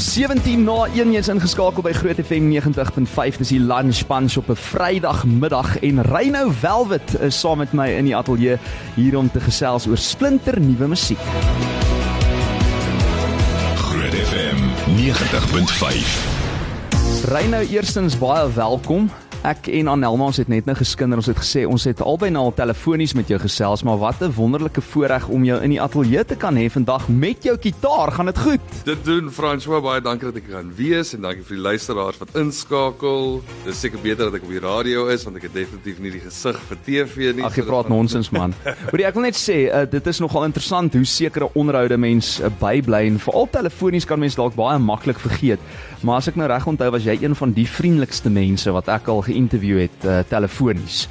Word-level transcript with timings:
17 0.00 0.62
na 0.64 0.86
1 0.96 1.10
jy's 1.12 1.28
ingeskakel 1.28 1.84
by 1.84 1.90
Groot 1.92 2.16
FM 2.22 2.46
90.5 2.48 3.36
dis 3.42 3.50
die 3.52 3.60
lunch 3.60 4.00
punch 4.08 4.38
op 4.40 4.48
'n 4.48 4.56
Vrydagmiddag 4.56 5.76
en 5.84 6.02
Reynou 6.02 6.52
Velvet 6.52 7.20
is 7.20 7.40
saam 7.40 7.58
met 7.58 7.72
my 7.72 7.88
in 7.88 8.04
die 8.04 8.16
ateljee 8.16 8.56
hier 8.94 9.18
om 9.18 9.30
te 9.30 9.40
gesels 9.40 9.86
oor 9.86 9.98
splinter 9.98 10.60
nuwe 10.60 10.88
musiek. 10.88 11.20
Groot 13.76 14.14
FM 14.14 14.58
90.5. 14.96 17.28
Reynou 17.28 17.66
eerstens 17.68 18.18
baie 18.18 18.52
welkom. 18.52 19.10
Ek 19.40 19.70
en 19.72 19.88
Anelma 19.88 20.26
ons 20.28 20.36
het 20.36 20.50
net 20.52 20.66
nou 20.68 20.74
geskinder. 20.76 21.16
Ons 21.16 21.30
het 21.30 21.38
gesê 21.40 21.62
ons 21.64 21.84
het 21.88 22.02
albei 22.04 22.28
nou 22.28 22.42
al 22.50 22.52
telefonies 22.58 23.14
met 23.16 23.30
jou 23.32 23.38
gesels, 23.40 23.80
maar 23.88 23.96
wat 23.96 24.20
'n 24.20 24.34
wonderlike 24.36 24.82
voorreg 24.84 25.28
om 25.28 25.44
jou 25.44 25.56
in 25.62 25.70
die 25.70 25.80
ateljee 25.80 26.24
te 26.24 26.36
kan 26.36 26.54
hê 26.56 26.68
vandag 26.68 27.08
met 27.08 27.42
jou 27.42 27.56
kitaar. 27.56 28.12
Gaan 28.12 28.26
dit 28.26 28.38
goed? 28.38 28.60
Dit 28.84 29.04
doen 29.04 29.30
François 29.30 29.80
baie 29.80 30.00
dankie 30.00 30.26
dat 30.30 30.36
ek 30.36 30.50
kan 30.50 30.72
wees 30.76 31.14
en 31.14 31.22
dankie 31.22 31.42
vir 31.42 31.56
die 31.56 31.62
luisteraars 31.62 32.18
wat 32.18 32.28
inskakel. 32.34 33.42
Dis 33.64 33.80
seker 33.80 33.98
beter 34.02 34.30
dat 34.30 34.34
ek 34.34 34.42
op 34.42 34.50
die 34.50 34.60
radio 34.60 35.06
is 35.06 35.24
want 35.24 35.36
ek 35.36 35.42
het 35.42 35.54
definitief 35.54 35.98
nie 35.98 36.10
die 36.10 36.20
gesig 36.20 36.60
vir 36.68 36.76
TV 36.84 37.34
nie. 37.34 37.44
Ag 37.44 37.56
jy 37.56 37.64
praat 37.64 37.88
nonsens 37.88 38.30
man. 38.30 38.54
Hoorie 38.92 39.06
ek 39.06 39.14
wil 39.14 39.22
net 39.22 39.36
sê 39.36 39.72
uh, 39.72 39.90
dit 39.90 40.06
is 40.06 40.20
nogal 40.20 40.44
interessant 40.44 40.92
hoe 40.92 41.04
sekere 41.04 41.48
onderhoude 41.54 41.96
mens 41.96 42.40
uh, 42.40 42.50
bybly 42.60 43.06
en 43.06 43.18
veral 43.18 43.48
telefonies 43.50 44.04
kan 44.04 44.18
mens 44.18 44.34
dalk 44.34 44.54
baie 44.54 44.78
maklik 44.78 45.18
vergeet. 45.18 45.60
Maar 46.02 46.16
as 46.16 46.28
ek 46.28 46.36
nou 46.40 46.46
reg 46.48 46.66
onthou 46.66 46.90
was 46.90 47.04
jy 47.04 47.18
een 47.22 47.34
van 47.36 47.52
die 47.52 47.66
vriendelikste 47.68 48.30
mense 48.32 48.70
wat 48.72 48.88
ek 48.88 49.08
al 49.12 49.20
geïnterview 49.26 49.78
het 49.82 50.04
uh, 50.08 50.20
telefonies. 50.28 51.08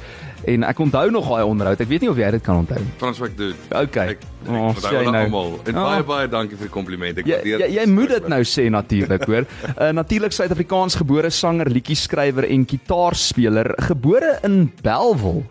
En 0.48 0.64
ek 0.64 0.78
onthou 0.80 1.10
nog 1.12 1.28
daai 1.28 1.44
onderhoud. 1.44 1.80
Ek 1.84 1.88
weet 1.90 2.00
nie 2.00 2.08
of 2.10 2.16
jy 2.16 2.30
dit 2.32 2.42
kan 2.42 2.56
onthou 2.62 2.78
nie. 2.80 2.92
François 2.98 3.28
ek 3.28 3.36
doen. 3.36 3.54
Okay. 3.76 4.08
Ek, 4.16 4.22
ek 4.24 4.48
Oh, 4.48 4.70
onthou 4.70 4.92
jy 4.96 5.02
nou. 5.04 5.24
almal. 5.24 5.50
En 5.68 5.76
Oh. 5.76 5.84
baie 5.84 6.02
baie 6.08 6.28
dankie 6.32 6.56
vir 6.56 6.66
die 6.66 6.72
kompliment. 6.72 7.18
Ek 7.18 7.26
Jy 7.28 7.36
waardeer 7.36 7.60
jy, 7.60 7.68
jy 7.76 7.86
moet 7.92 8.08
dit 8.08 8.28
nou 8.28 8.40
sê 8.48 8.64
natuurlik, 8.72 9.24
hoor. 9.28 9.44
'n 9.68 9.74
uh, 9.76 9.90
Natuurlik 9.92 10.32
Suid-Afrikaans 10.32 10.94
gebore 10.96 11.30
sanger, 11.30 11.68
liedjie-skrywer 11.70 12.48
en 12.50 12.64
kitaarspeler, 12.64 13.74
gebore 13.78 14.38
in 14.42 14.72
Bellville. 14.82 15.44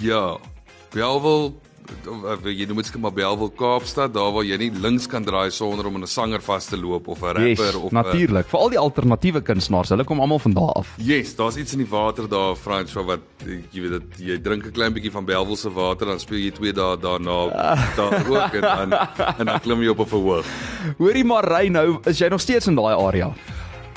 Ja. 0.00 0.36
Bellville 0.94 1.52
jy 1.84 2.66
noem 2.68 2.80
dit 2.80 2.88
skema 2.88 3.10
Bellville 3.14 3.52
Kaapstad, 3.58 4.12
daar 4.14 4.32
waar 4.32 4.44
jy 4.46 4.56
nie 4.60 4.70
links 4.70 5.06
kan 5.10 5.24
draai 5.24 5.50
sonder 5.50 5.86
om 5.86 5.96
'n 6.02 6.06
sanger 6.06 6.40
vas 6.40 6.66
te 6.66 6.76
loop 6.76 7.08
of 7.08 7.22
'n 7.22 7.26
rapper 7.26 7.48
Yes, 7.48 7.74
of 7.74 7.92
natuurlik. 7.92 8.46
Veral 8.48 8.70
die 8.70 8.78
alternatiewe 8.78 9.40
kunstenaars, 9.42 9.88
hulle 9.88 10.04
kom 10.04 10.20
almal 10.20 10.38
van 10.38 10.52
daar 10.52 10.72
af. 10.74 10.94
Yes, 10.98 11.34
daar's 11.36 11.56
iets 11.56 11.72
in 11.72 11.78
die 11.78 11.88
water 11.90 12.28
daar 12.28 12.56
François 12.56 13.04
wat 13.04 13.20
jy 13.72 13.80
weet 13.80 13.90
dit 13.90 14.18
jy 14.18 14.38
drink 14.38 14.66
'n 14.66 14.72
klein 14.72 14.92
bietjie 14.92 15.12
van 15.12 15.24
Bellville 15.24 15.56
se 15.56 15.70
water 15.70 16.06
dan 16.06 16.20
speel 16.20 16.38
jy 16.38 16.50
2 16.50 16.72
dae 16.72 16.96
daarna 16.96 17.48
daar 17.96 18.28
ook 18.28 18.54
en 18.54 18.60
dan 18.60 18.92
en 19.38 19.46
dan 19.46 19.60
klim 19.60 19.82
jy 19.82 19.88
op 19.88 20.00
'n 20.00 20.06
verhoog. 20.06 20.46
Hoorie 20.98 21.24
maar 21.24 21.44
ry 21.44 21.68
nou, 21.68 21.98
is 22.04 22.18
jy 22.18 22.28
nog 22.28 22.40
steeds 22.40 22.66
in 22.66 22.74
daai 22.74 22.94
area? 22.94 23.32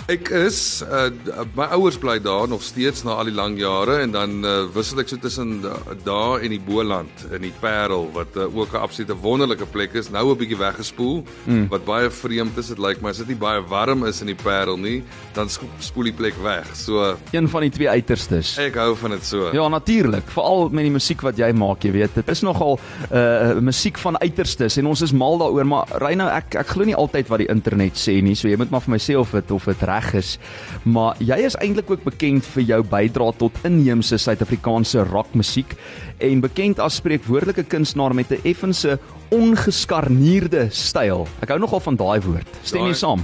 Ek 0.07 0.29
is 0.31 0.57
uh, 0.87 1.09
my 1.57 1.65
ouers 1.75 1.97
bly 1.99 2.13
daar 2.23 2.45
nog 2.47 2.61
steeds 2.63 3.01
na 3.03 3.17
al 3.19 3.27
die 3.27 3.33
lang 3.35 3.57
jare 3.59 3.97
en 4.05 4.13
dan 4.15 4.37
uh, 4.47 4.51
wissel 4.71 5.01
ek 5.03 5.09
so 5.11 5.17
tussen 5.19 5.57
da- 5.65 5.81
daar 6.05 6.39
en 6.47 6.53
die 6.53 6.61
Boland 6.63 7.25
in 7.35 7.43
die 7.43 7.51
Parel 7.59 8.05
wat 8.15 8.37
uh, 8.39 8.45
ook 8.47 8.71
'n 8.71 8.79
absolute 8.87 9.17
wonderlike 9.19 9.65
plek 9.67 9.97
is. 9.99 10.07
Nou 10.09 10.31
'n 10.31 10.37
bietjie 10.39 10.55
weggespoel 10.61 11.25
mm. 11.43 11.65
wat 11.67 11.83
baie 11.83 12.07
vreemd 12.09 12.55
is. 12.57 12.67
Dit 12.71 12.79
lyk 12.79 13.01
my 13.03 13.09
as 13.11 13.17
dit 13.19 13.27
nie 13.27 13.35
baie 13.35 13.59
warm 13.67 14.05
is 14.07 14.21
in 14.23 14.27
die 14.31 14.39
Parel 14.43 14.77
nie, 14.79 15.03
dan 15.35 15.49
spo- 15.49 15.67
spoel 15.79 16.03
die 16.07 16.13
plek 16.15 16.39
weg. 16.41 16.71
So 16.75 17.17
Een 17.35 17.49
van 17.49 17.61
die 17.67 17.69
twee 17.75 17.89
uiterstes. 17.89 18.55
ek 18.57 18.75
hou 18.79 18.95
van 18.95 19.11
dit 19.11 19.25
so. 19.25 19.51
Ja, 19.51 19.67
natuurlik, 19.67 20.23
veral 20.31 20.69
met 20.71 20.83
die 20.87 20.91
musiek 20.95 21.19
wat 21.21 21.35
jy 21.37 21.51
maak, 21.51 21.83
jy 21.83 21.91
weet. 21.91 22.15
Dit 22.15 22.29
is 22.29 22.41
nogal 22.41 22.79
uh 23.11 23.59
musiek 23.59 23.97
van 23.97 24.15
uiterstes 24.23 24.77
en 24.77 24.85
ons 24.87 25.01
is 25.01 25.11
mal 25.11 25.37
daaroor, 25.37 25.65
maar 25.67 25.85
ry 25.99 26.13
nou 26.15 26.29
ek 26.31 26.55
ek 26.55 26.67
glo 26.67 26.85
nie 26.85 26.95
altyd 26.95 27.27
wat 27.27 27.39
die 27.43 27.51
internet 27.51 27.97
sê 27.99 28.21
nie, 28.23 28.35
so 28.35 28.47
jy 28.47 28.55
moet 28.55 28.69
maar 28.71 28.81
vir 28.81 28.91
my 28.95 28.97
sê 29.03 29.13
of 29.19 29.31
dit 29.31 29.51
of 29.51 29.65
dit 29.65 29.81
reg 29.83 29.96
is. 30.13 30.37
Maar 30.83 31.15
jy 31.19 31.37
is 31.45 31.55
eintlik 31.55 31.91
ook 31.91 32.03
bekend 32.03 32.45
vir 32.45 32.63
jou 32.63 32.81
bydrae 32.83 33.33
tot 33.37 33.53
inheemse 33.67 34.17
Suid-Afrikaanse 34.17 35.03
rockmusiek 35.09 35.75
en 36.23 36.41
bekend 36.41 36.79
as 36.79 36.99
spreekwoordelike 37.01 37.67
kunstenaar 37.69 38.15
met 38.15 38.31
'n 38.31 38.41
effense 38.43 38.99
ongeskarnierde 39.29 40.67
styl. 40.71 41.27
Ek 41.41 41.49
hou 41.49 41.59
nogal 41.59 41.79
van 41.79 41.95
daai 41.95 42.19
woord. 42.21 42.47
Stem 42.63 42.85
jy 42.85 42.93
saam? 42.93 43.23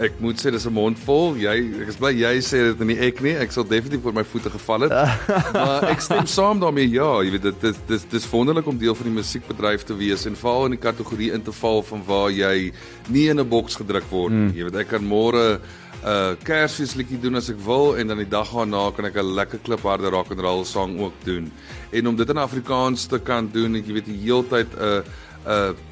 Ek, 0.00 0.14
moet 0.16 0.38
sê 0.40 0.48
dis 0.48 0.64
'n 0.64 0.72
mond 0.72 0.98
vol. 1.04 1.34
Jy 1.36 1.82
ek 1.82 1.88
is 1.92 1.98
bly 2.00 2.12
jy 2.16 2.32
sê 2.40 2.58
dit 2.70 2.80
en 2.80 2.86
nie 2.86 2.96
ek 2.96 3.20
nie. 3.20 3.34
Ek 3.36 3.52
sal 3.52 3.64
definitief 3.68 4.00
voor 4.00 4.14
my 4.16 4.24
voete 4.24 4.50
geval 4.50 4.86
het. 4.86 4.92
maar 5.52 5.84
ek 5.90 6.00
stem 6.00 6.26
saam 6.26 6.60
daarmee. 6.60 6.88
Ja, 6.88 7.20
jy 7.20 7.30
weet 7.36 7.42
dit 7.42 7.60
dis 7.60 7.76
dis 7.86 8.06
dis 8.08 8.30
wonderlik 8.30 8.66
om 8.66 8.78
deel 8.78 8.94
van 8.94 9.10
die 9.10 9.18
musiekbedryf 9.18 9.84
te 9.84 9.94
wees 9.94 10.24
en 10.24 10.36
val 10.36 10.64
in 10.70 10.78
die 10.78 10.80
kategorie 10.80 11.32
in 11.36 11.44
te 11.44 11.52
val 11.52 11.82
van 11.82 12.04
waar 12.06 12.30
jy 12.32 12.72
nie 13.08 13.28
in 13.28 13.40
'n 13.40 13.48
boks 13.48 13.76
gedruk 13.76 14.08
word 14.10 14.32
nie. 14.32 14.56
Jy 14.56 14.70
weet 14.70 14.80
ek 14.80 14.88
kan 14.88 15.04
môre 15.04 15.60
'n 16.00 16.08
uh, 16.08 16.32
Kersfeesliedjie 16.44 17.20
doen 17.20 17.36
as 17.36 17.50
ek 17.50 17.60
wil 17.60 17.96
en 17.96 18.08
dan 18.08 18.16
die 18.16 18.28
dag 18.28 18.48
daarna 18.48 18.90
kan 18.96 19.04
ek 19.04 19.20
'n 19.20 19.34
lekker 19.36 19.60
klipharde 19.60 20.08
rock 20.08 20.30
and 20.30 20.40
roll 20.40 20.64
sang 20.64 20.98
ook 20.98 21.12
doen. 21.24 21.52
En 21.92 22.06
om 22.06 22.16
dit 22.16 22.28
in 22.28 22.38
Afrikaans 22.38 23.06
te 23.06 23.18
kan 23.18 23.50
doen, 23.52 23.74
en 23.76 23.84
jy 23.84 23.92
weet 23.92 24.08
die 24.08 24.22
heeltyd 24.24 24.72
'n 24.72 24.80
uh, 24.80 25.02
'n 25.44 25.76
uh, 25.76 25.89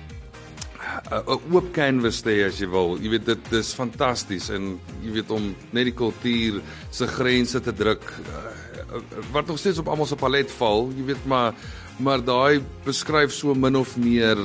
'n 1.11 1.41
oop 1.53 1.73
canvas 1.73 2.21
te 2.23 2.31
hê 2.31 2.47
as 2.49 2.61
jy 2.61 2.69
wil. 2.71 2.97
Jy 3.01 3.11
weet 3.17 3.27
dit 3.27 3.51
dis 3.51 3.75
fantasties 3.75 4.51
en 4.51 4.79
jy 5.03 5.13
weet 5.19 5.31
om 5.31 5.55
net 5.73 5.85
die 5.91 5.97
kultuur 5.97 6.63
se 6.91 7.07
grense 7.07 7.61
te 7.61 7.73
druk 7.73 8.03
uh, 8.03 9.03
wat 9.33 9.47
nog 9.47 9.59
steeds 9.59 9.79
op 9.79 9.89
almal 9.89 10.07
se 10.07 10.17
palet 10.17 10.51
val. 10.61 10.91
Jy 10.97 11.05
weet 11.13 11.27
maar 11.27 11.55
maar 11.99 12.23
daai 12.23 12.63
beskryf 12.85 13.33
so 13.35 13.55
min 13.55 13.77
of 13.77 13.97
meer 13.99 14.39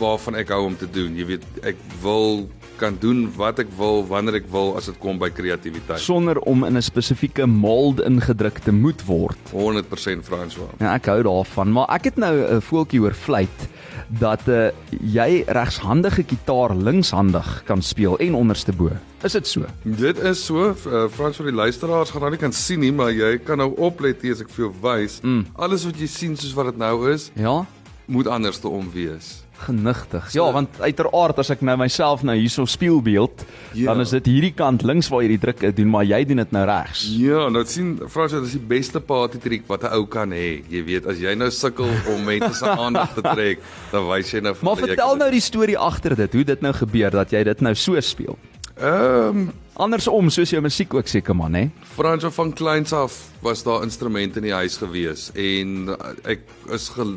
waarvan 0.00 0.34
ek 0.34 0.50
hou 0.50 0.64
om 0.66 0.76
te 0.76 0.88
doen. 0.90 1.14
Jy 1.14 1.26
weet 1.26 1.44
ek 1.62 1.76
wil 2.02 2.48
kan 2.78 2.96
doen 3.00 3.26
wat 3.36 3.58
ek 3.62 3.70
wil 3.78 4.04
wanneer 4.08 4.38
ek 4.40 4.48
wil 4.52 4.76
as 4.78 4.88
dit 4.90 4.98
kom 5.02 5.18
by 5.20 5.30
kreatiwiteit. 5.34 6.00
Sonder 6.02 6.38
om 6.46 6.64
in 6.64 6.76
'n 6.76 6.82
spesifieke 6.82 7.46
mold 7.46 8.00
ingedruk 8.00 8.58
te 8.64 8.72
moet 8.72 9.02
word. 9.06 9.38
100% 9.52 10.24
François. 10.24 10.70
Ja, 10.78 10.94
ek 10.94 11.06
hou 11.06 11.22
daarvan, 11.22 11.72
maar 11.72 11.88
ek 11.94 12.04
het 12.04 12.16
nou 12.16 12.34
'n 12.56 12.60
voeltjie 12.60 13.00
oor 13.00 13.14
fluit 13.14 13.68
dat 14.08 14.40
uh, 14.48 14.70
jy 15.04 15.44
regshandige 15.46 16.24
gitaar 16.24 16.74
linkshandig 16.76 17.62
kan 17.68 17.82
speel 17.82 18.16
en 18.18 18.34
onderste 18.34 18.72
bo. 18.72 18.90
Is 19.22 19.32
dit 19.32 19.46
so? 19.46 19.66
Dit 19.82 20.18
is 20.18 20.44
so, 20.44 20.70
uh, 20.86 21.08
Frans 21.12 21.36
vir 21.36 21.50
die 21.50 21.54
luisteraars 21.58 22.10
gaan 22.10 22.20
nou 22.24 22.30
nie 22.30 22.40
kan 22.40 22.52
sien 22.52 22.80
nie, 22.80 22.92
maar 22.92 23.10
jy 23.12 23.38
kan 23.38 23.58
nou 23.58 23.74
oplet 23.76 24.22
hier 24.22 24.32
as 24.32 24.40
ek 24.40 24.50
vir 24.54 24.64
jou 24.68 24.72
wys. 24.80 25.20
Mm. 25.22 25.44
Alles 25.56 25.84
wat 25.84 25.98
jy 26.00 26.06
sien 26.06 26.36
soos 26.36 26.54
wat 26.54 26.72
dit 26.72 26.78
nou 26.78 27.10
is, 27.12 27.30
Ja, 27.34 27.66
moet 28.06 28.26
anders 28.26 28.58
te 28.58 28.68
om 28.68 28.88
wees. 28.94 29.42
Genigtig. 29.66 30.32
Ja, 30.32 30.46
want 30.52 30.68
uiteraard 30.80 31.38
as 31.38 31.50
ek 31.50 31.60
nou 31.66 31.76
myself 31.80 32.22
nou 32.22 32.36
hierso 32.38 32.64
spieelbeeld, 32.64 33.44
Ja. 33.74 33.92
dan 33.92 34.00
is 34.00 34.10
dit 34.10 34.26
hierdie 34.26 34.52
kant 34.54 34.82
links 34.82 35.08
waar 35.08 35.22
jy 35.22 35.28
die 35.28 35.38
druk 35.38 35.76
doen, 35.76 35.88
maar 35.90 36.04
jy 36.04 36.24
doen 36.24 36.36
dit 36.36 36.52
nou 36.52 36.64
regs. 36.66 37.06
Ja, 37.18 37.48
nou 37.48 37.64
sien 37.66 37.98
Frans, 38.08 38.32
dit 38.32 38.42
is 38.44 38.52
die 38.52 38.66
beste 38.68 39.00
partytriek 39.00 39.66
wat 39.68 39.82
'n 39.84 39.92
ou 39.94 40.06
kan 40.06 40.30
hê. 40.30 40.62
Jy 40.68 40.84
weet, 40.84 41.06
as 41.06 41.18
jy 41.18 41.34
nou 41.34 41.50
sukkel 41.50 41.88
om 42.14 42.24
mense 42.24 42.54
se 42.54 42.66
aandag 42.84 43.14
te 43.14 43.22
trek, 43.22 43.58
dan 43.92 44.06
wys 44.08 44.30
jy 44.32 44.40
nou 44.40 44.54
Maar 44.62 44.76
vertel 44.76 45.16
nou 45.16 45.30
die 45.30 45.40
storie 45.40 45.78
agter 45.78 46.14
dit, 46.16 46.32
hoe 46.32 46.44
dit 46.44 46.60
nou 46.60 46.72
gebeur 46.72 47.10
dat 47.10 47.30
jy 47.30 47.44
dit 47.44 47.60
nou 47.60 47.74
so 47.74 48.00
speel. 48.00 48.38
Ehm 48.78 49.38
um, 49.38 49.50
Andersom 49.78 50.26
soos 50.34 50.50
jou 50.50 50.58
musiek 50.58 50.90
ook 50.94 51.06
seker 51.06 51.36
man, 51.38 51.54
hè? 51.54 51.68
Frans 51.94 52.24
van 52.34 52.50
kleins 52.52 52.90
af 52.92 53.14
was 53.46 53.60
daar 53.62 53.84
instrumente 53.86 54.40
in 54.40 54.48
die 54.48 54.54
huis 54.54 54.74
gewees 54.80 55.28
en 55.38 55.92
ek 56.26 56.42
is 56.74 56.88
gel 56.96 57.12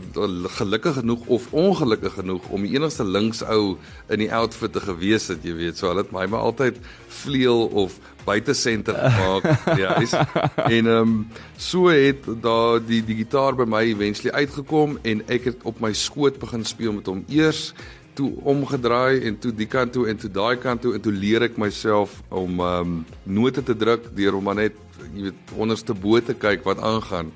gelukkig 0.60 1.00
genoeg 1.00 1.24
of 1.26 1.48
ongelukkig 1.58 2.20
genoeg 2.20 2.46
om 2.54 2.62
die 2.62 2.76
enigste 2.76 3.08
linksou 3.08 3.80
in 4.14 4.22
die 4.22 4.30
outfit 4.30 4.76
te 4.78 4.84
gewees 4.86 5.26
het, 5.34 5.42
jy 5.42 5.56
weet, 5.58 5.82
so 5.82 5.90
hulle 5.90 6.04
het 6.06 6.14
my 6.14 6.28
maar 6.30 6.46
altyd 6.52 6.78
vleuel 7.24 7.66
of 7.82 7.98
buite 8.28 8.54
senter 8.54 9.00
gemaak 9.02 9.66
ja 9.82 9.96
is 10.02 10.14
en 10.14 10.86
ehm 10.86 11.00
um, 11.00 11.16
so 11.58 11.90
het 11.90 12.30
daar 12.46 12.78
die 12.86 13.02
die 13.06 13.18
gitaar 13.24 13.58
by 13.58 13.66
my 13.66 13.82
eventually 13.90 14.36
uitgekom 14.38 15.00
en 15.02 15.26
ek 15.34 15.50
het 15.50 15.66
op 15.66 15.82
my 15.82 15.94
skoot 15.98 16.38
begin 16.38 16.66
speel 16.66 16.94
met 16.94 17.10
hom 17.10 17.26
eers 17.26 17.72
toe 18.14 18.32
omgedraai 18.44 19.22
en 19.28 19.38
toe 19.40 19.52
die 19.56 19.68
kant 19.68 19.94
toe 19.94 20.08
en 20.10 20.18
toe 20.18 20.30
daai 20.32 20.58
kant 20.62 20.82
toe 20.82 20.94
en 20.98 21.02
toe 21.02 21.14
leer 21.14 21.48
ek 21.48 21.58
myself 21.62 22.20
om 22.30 22.60
ehm 22.60 22.82
um, 22.82 23.06
note 23.24 23.64
te 23.64 23.76
druk 23.78 24.10
deur 24.16 24.38
om 24.38 24.44
maar 24.44 24.60
net 24.60 24.78
jy 25.14 25.30
weet 25.30 25.56
onderste 25.58 25.94
bo 25.94 26.20
te 26.20 26.34
kyk 26.34 26.64
wat 26.68 26.80
aangaan. 26.80 27.32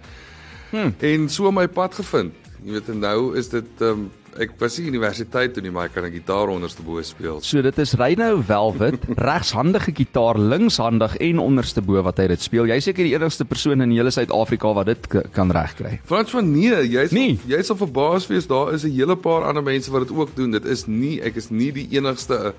Hmm. 0.72 0.94
En 1.00 1.30
so 1.30 1.52
my 1.52 1.68
pad 1.68 1.96
gevind. 1.96 2.34
Jy 2.64 2.78
weet 2.78 2.90
en 2.94 3.00
nou 3.00 3.20
is 3.40 3.50
dit 3.54 3.82
ehm 3.82 4.06
um, 4.06 4.12
ek 4.38 4.52
was 4.60 4.78
nie 4.80 4.88
universiteit 4.90 5.54
toe 5.54 5.62
nie, 5.64 5.72
maar 5.72 5.86
ek 5.86 5.94
kan 5.94 6.04
'n 6.06 6.12
gitaar 6.12 6.50
onderste 6.50 6.84
bo 6.84 7.02
speel. 7.02 7.40
So 7.42 7.62
dit 7.62 7.78
is 7.80 7.94
Reynou 7.94 8.42
Velvet, 8.44 9.00
regshandige 9.32 9.92
gitaar, 9.96 10.38
linkshandig 10.38 11.16
en 11.18 11.40
onderste 11.40 11.82
bo 11.82 12.02
wat 12.04 12.18
hy 12.18 12.28
dit 12.28 12.42
speel. 12.42 12.66
Jy 12.68 12.80
seker 12.80 13.04
die 13.04 13.14
enigste 13.16 13.46
persoon 13.46 13.82
in 13.82 13.92
hele 13.92 14.12
Suid-Afrika 14.12 14.74
wat 14.74 14.86
dit 14.88 15.08
kan 15.32 15.52
regkry. 15.52 16.00
Frans 16.06 16.30
van 16.32 16.52
nee, 16.52 16.88
jy's 16.90 17.12
Nee. 17.12 17.40
jy 17.48 17.62
sal 17.64 17.76
verbaas 17.78 18.28
wees, 18.28 18.48
daar 18.48 18.74
is 18.74 18.84
'n 18.84 18.92
hele 18.92 19.16
paar 19.16 19.44
ander 19.44 19.64
mense 19.64 19.90
wat 19.92 20.08
dit 20.08 20.18
ook 20.18 20.36
doen. 20.36 20.52
Dit 20.52 20.66
is 20.66 20.86
nie 20.88 21.22
ek 21.22 21.36
is 21.36 21.50
nie 21.50 21.72
die 21.72 21.88
enigste 21.92 22.54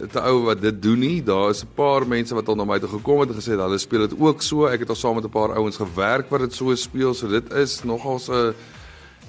eh, 0.00 0.06
te 0.12 0.20
ou 0.20 0.44
wat 0.46 0.60
dit 0.60 0.82
doen 0.82 0.98
nie. 0.98 1.22
Daar 1.22 1.50
is 1.50 1.62
'n 1.62 1.68
paar 1.76 2.06
mense 2.06 2.34
wat 2.34 2.48
al 2.48 2.56
na 2.56 2.64
my 2.64 2.78
toe 2.78 2.88
gekom 2.88 3.20
het 3.20 3.28
en 3.30 3.36
gesê 3.36 3.56
hulle 3.56 3.78
speel 3.78 4.08
dit 4.08 4.18
ook 4.20 4.42
so. 4.42 4.66
Ek 4.66 4.80
het 4.80 4.88
al 4.88 4.94
saam 4.96 5.14
met 5.14 5.24
'n 5.24 5.30
paar 5.30 5.54
ouens 5.56 5.76
gewerk 5.76 6.28
wat 6.30 6.40
dit 6.40 6.52
so 6.54 6.74
speel. 6.74 7.14
So 7.14 7.28
dit 7.28 7.52
is 7.52 7.82
nogals 7.84 8.28
'n 8.28 8.54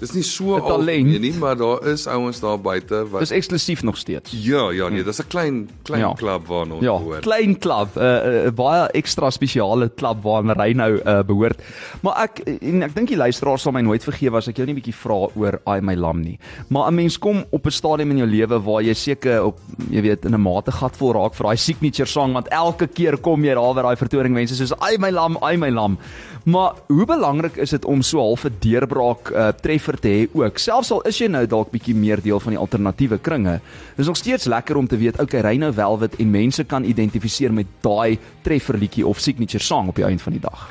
dis 0.02 0.14
nie 0.18 0.24
so 0.26 0.58
algemeen 0.58 1.12
nie, 1.22 1.32
maar 1.40 1.56
daar 1.60 1.84
is 1.92 2.08
ouens 2.10 2.40
daar 2.42 2.58
buite 2.60 3.04
wat 3.12 3.22
Dis 3.22 3.32
eksklusief 3.38 3.84
nog 3.86 3.98
steeds. 4.02 4.32
Ja, 4.34 4.72
ja, 4.74 4.90
nee, 4.90 5.04
dis 5.06 5.20
'n 5.22 5.28
klein 5.30 5.70
klein 5.84 6.02
Ja. 6.02 6.08
ja. 6.10 6.14
klub 6.18 6.48
waarna 6.48 6.74
ons 6.74 6.84
Ja, 6.84 6.98
behoort. 6.98 7.22
klein 7.22 7.58
klub, 7.60 7.96
'n 7.96 8.00
uh, 8.02 8.46
uh, 8.46 8.52
baie 8.52 8.88
ekstra 8.94 9.30
spesiale 9.30 9.90
klub 9.96 10.24
waarna 10.24 10.54
hy 10.58 10.74
nou 10.74 11.00
uh, 11.06 11.22
behoort. 11.24 11.62
Maar 12.02 12.24
ek 12.24 12.40
en 12.62 12.84
ek 12.84 12.96
dink 12.96 13.08
die 13.08 13.18
luisteraars 13.18 13.62
sal 13.62 13.72
my 13.72 13.82
nooit 13.82 14.04
vergewe 14.04 14.38
as 14.38 14.48
ek 14.48 14.58
jou 14.58 14.66
nie 14.66 14.74
'n 14.74 14.82
bietjie 14.82 14.94
vra 14.96 15.28
oor 15.36 15.62
I 15.68 15.80
my 15.82 15.96
lam 15.96 16.22
nie. 16.22 16.40
Maar 16.70 16.92
'n 16.92 16.96
mens 16.96 17.18
kom 17.20 17.46
op 17.52 17.66
'n 17.66 17.72
stadium 17.72 18.12
in 18.12 18.18
jou 18.18 18.28
lewe 18.28 18.60
waar 18.64 18.82
jy 18.82 18.94
seker 18.94 19.44
op 19.46 19.60
jy 19.90 20.02
weet 20.02 20.26
in 20.26 20.34
'n 20.34 20.42
mate 20.42 20.72
gat 20.72 20.96
vol 20.98 21.14
raak 21.14 21.34
vir 21.36 21.46
daai 21.46 21.58
signature 21.58 22.08
song 22.10 22.34
want 22.34 22.48
elke 22.50 22.88
keer 22.88 23.18
kom 23.18 23.44
jy 23.44 23.54
daar 23.54 23.74
waar 23.76 23.84
daai 23.84 23.96
vertoning 23.98 24.34
mense 24.34 24.56
soos 24.56 24.72
I 24.82 24.98
my 24.98 25.12
lam, 25.12 25.38
I 25.44 25.56
my 25.58 25.70
lam. 25.70 25.98
Maar 26.46 26.74
hoe 26.88 27.06
belangrik 27.06 27.58
is 27.58 27.70
dit 27.70 27.86
om 27.86 28.02
so 28.02 28.18
half 28.20 28.46
'n 28.46 28.56
deurbraak 28.60 29.30
uh, 29.32 29.48
treffer 29.62 29.91
te 30.00 30.12
hê 30.12 30.28
ook? 30.38 30.60
Selfs 30.62 30.92
al 30.92 31.02
is 31.10 31.20
jy 31.22 31.28
nou 31.32 31.44
dalk 31.50 31.72
bietjie 31.74 31.96
meer 31.98 32.22
deel 32.24 32.40
van 32.40 32.56
die 32.56 32.60
alternatiewe 32.62 33.18
kringe, 33.24 33.60
dis 33.98 34.08
nog 34.08 34.20
steeds 34.20 34.48
lekker 34.52 34.78
om 34.78 34.88
te 34.88 35.00
weet, 35.02 35.20
okay, 35.20 35.42
Reyno 35.42 35.72
Velvet 35.76 36.16
en 36.20 36.32
mense 36.32 36.64
kan 36.64 36.86
identifiseer 36.88 37.54
met 37.54 37.70
daai 37.82 38.20
trefferliedjie 38.46 39.08
of 39.08 39.20
signature 39.20 39.64
song 39.64 39.90
op 39.92 40.00
die 40.00 40.08
einde 40.08 40.24
van 40.24 40.38
die 40.38 40.44
dag. 40.44 40.68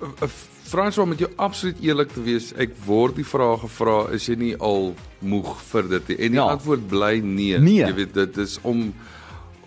Uh, 0.00 0.30
Frans, 0.70 0.98
om 1.02 1.08
met 1.10 1.18
jou 1.18 1.30
absoluut 1.34 1.80
eerlik 1.82 2.12
te 2.14 2.22
wees, 2.22 2.52
ek 2.54 2.76
word 2.86 3.16
die 3.18 3.26
vraag 3.26 3.64
gevra, 3.64 4.04
is 4.14 4.28
jy 4.30 4.36
nie 4.38 4.52
al 4.62 4.92
moeg 5.18 5.56
vir 5.72 5.88
dit 5.96 6.12
nie? 6.12 6.18
En 6.26 6.36
die 6.36 6.38
ja. 6.38 6.44
antwoord 6.54 6.84
bly 6.92 7.16
nee. 7.24 7.58
Nee. 7.58 7.80
Jy 7.82 7.96
weet 7.96 8.12
dit 8.14 8.38
is 8.44 8.54
om 8.62 8.92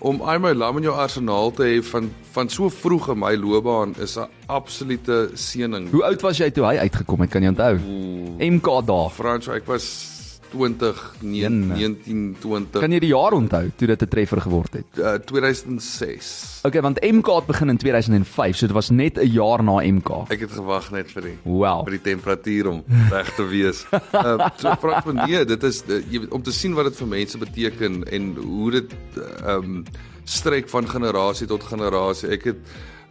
om 0.04 0.22
I 0.22 0.38
my 0.38 0.52
lam 0.54 0.78
in 0.78 0.84
jou 0.84 0.94
arsenaal 1.00 1.54
te 1.56 1.64
hê 1.64 1.82
van 1.94 2.10
van 2.34 2.50
so 2.50 2.70
vroeg 2.74 3.12
in 3.14 3.20
my 3.22 3.36
loopbaan 3.40 3.94
is 4.02 4.18
'n 4.18 4.28
absolute 4.48 5.30
seëning. 5.34 5.92
Hoe 5.92 6.04
oud 6.04 6.22
was 6.22 6.38
jy 6.38 6.50
toe 6.52 6.66
hy 6.66 6.78
uitgekom 6.78 7.22
het, 7.22 7.30
kan 7.30 7.42
jy 7.42 7.50
onthou? 7.50 7.78
MK 8.40 8.86
dae. 8.86 9.10
Frans, 9.10 9.48
ek 9.48 9.68
was 9.68 10.13
20, 10.54 11.00
Jenne. 11.26 11.74
19, 11.76 12.36
20, 12.40 12.82
Kan 12.84 12.92
jy 12.94 13.00
die 13.02 13.10
jaar 13.10 13.34
onthou 13.34 13.64
toe 13.76 13.88
dit 13.90 14.02
'n 14.04 14.08
treffer 14.08 14.42
geword 14.46 14.74
het? 14.78 14.86
uh, 15.02 15.16
2006. 15.26 16.60
Okay, 16.64 16.82
want 16.82 17.02
MK 17.02 17.28
het 17.36 17.46
begin 17.50 17.70
in 17.70 17.78
2005, 17.78 18.56
so 18.58 18.66
dit 18.68 18.76
was 18.76 18.90
net 18.90 19.18
'n 19.18 19.28
jaar 19.34 19.64
na 19.64 19.82
MK. 19.82 20.26
Ek 20.30 20.40
het 20.46 20.52
gewag 20.52 20.92
net 20.92 21.12
vir 21.12 21.22
die 21.22 21.38
Wow. 21.44 21.84
vir 21.88 21.98
die 21.98 22.02
temperatuur 22.14 22.68
om 22.70 22.84
reg 23.10 23.34
te 23.36 23.44
wees. 23.48 23.86
Uh, 24.14 24.50
so 24.58 24.76
Frans, 24.80 25.06
maar 25.06 25.28
nee, 25.28 25.46
dit 25.46 25.64
is 25.64 25.84
uh, 25.88 26.02
jy 26.10 26.20
weet 26.20 26.32
om 26.32 26.42
te 26.44 26.52
sien 26.52 26.74
wat 26.74 26.86
dit 26.86 26.96
vir 26.96 27.08
mense 27.08 27.38
beteken 27.38 28.04
en 28.12 28.36
hoe 28.36 28.72
dit 28.72 28.92
ehm 29.44 29.64
um, 29.64 29.84
strek 30.26 30.70
van 30.70 30.88
generasie 30.88 31.48
tot 31.48 31.64
generasie. 31.64 32.30
Ek 32.30 32.44
het 32.44 32.58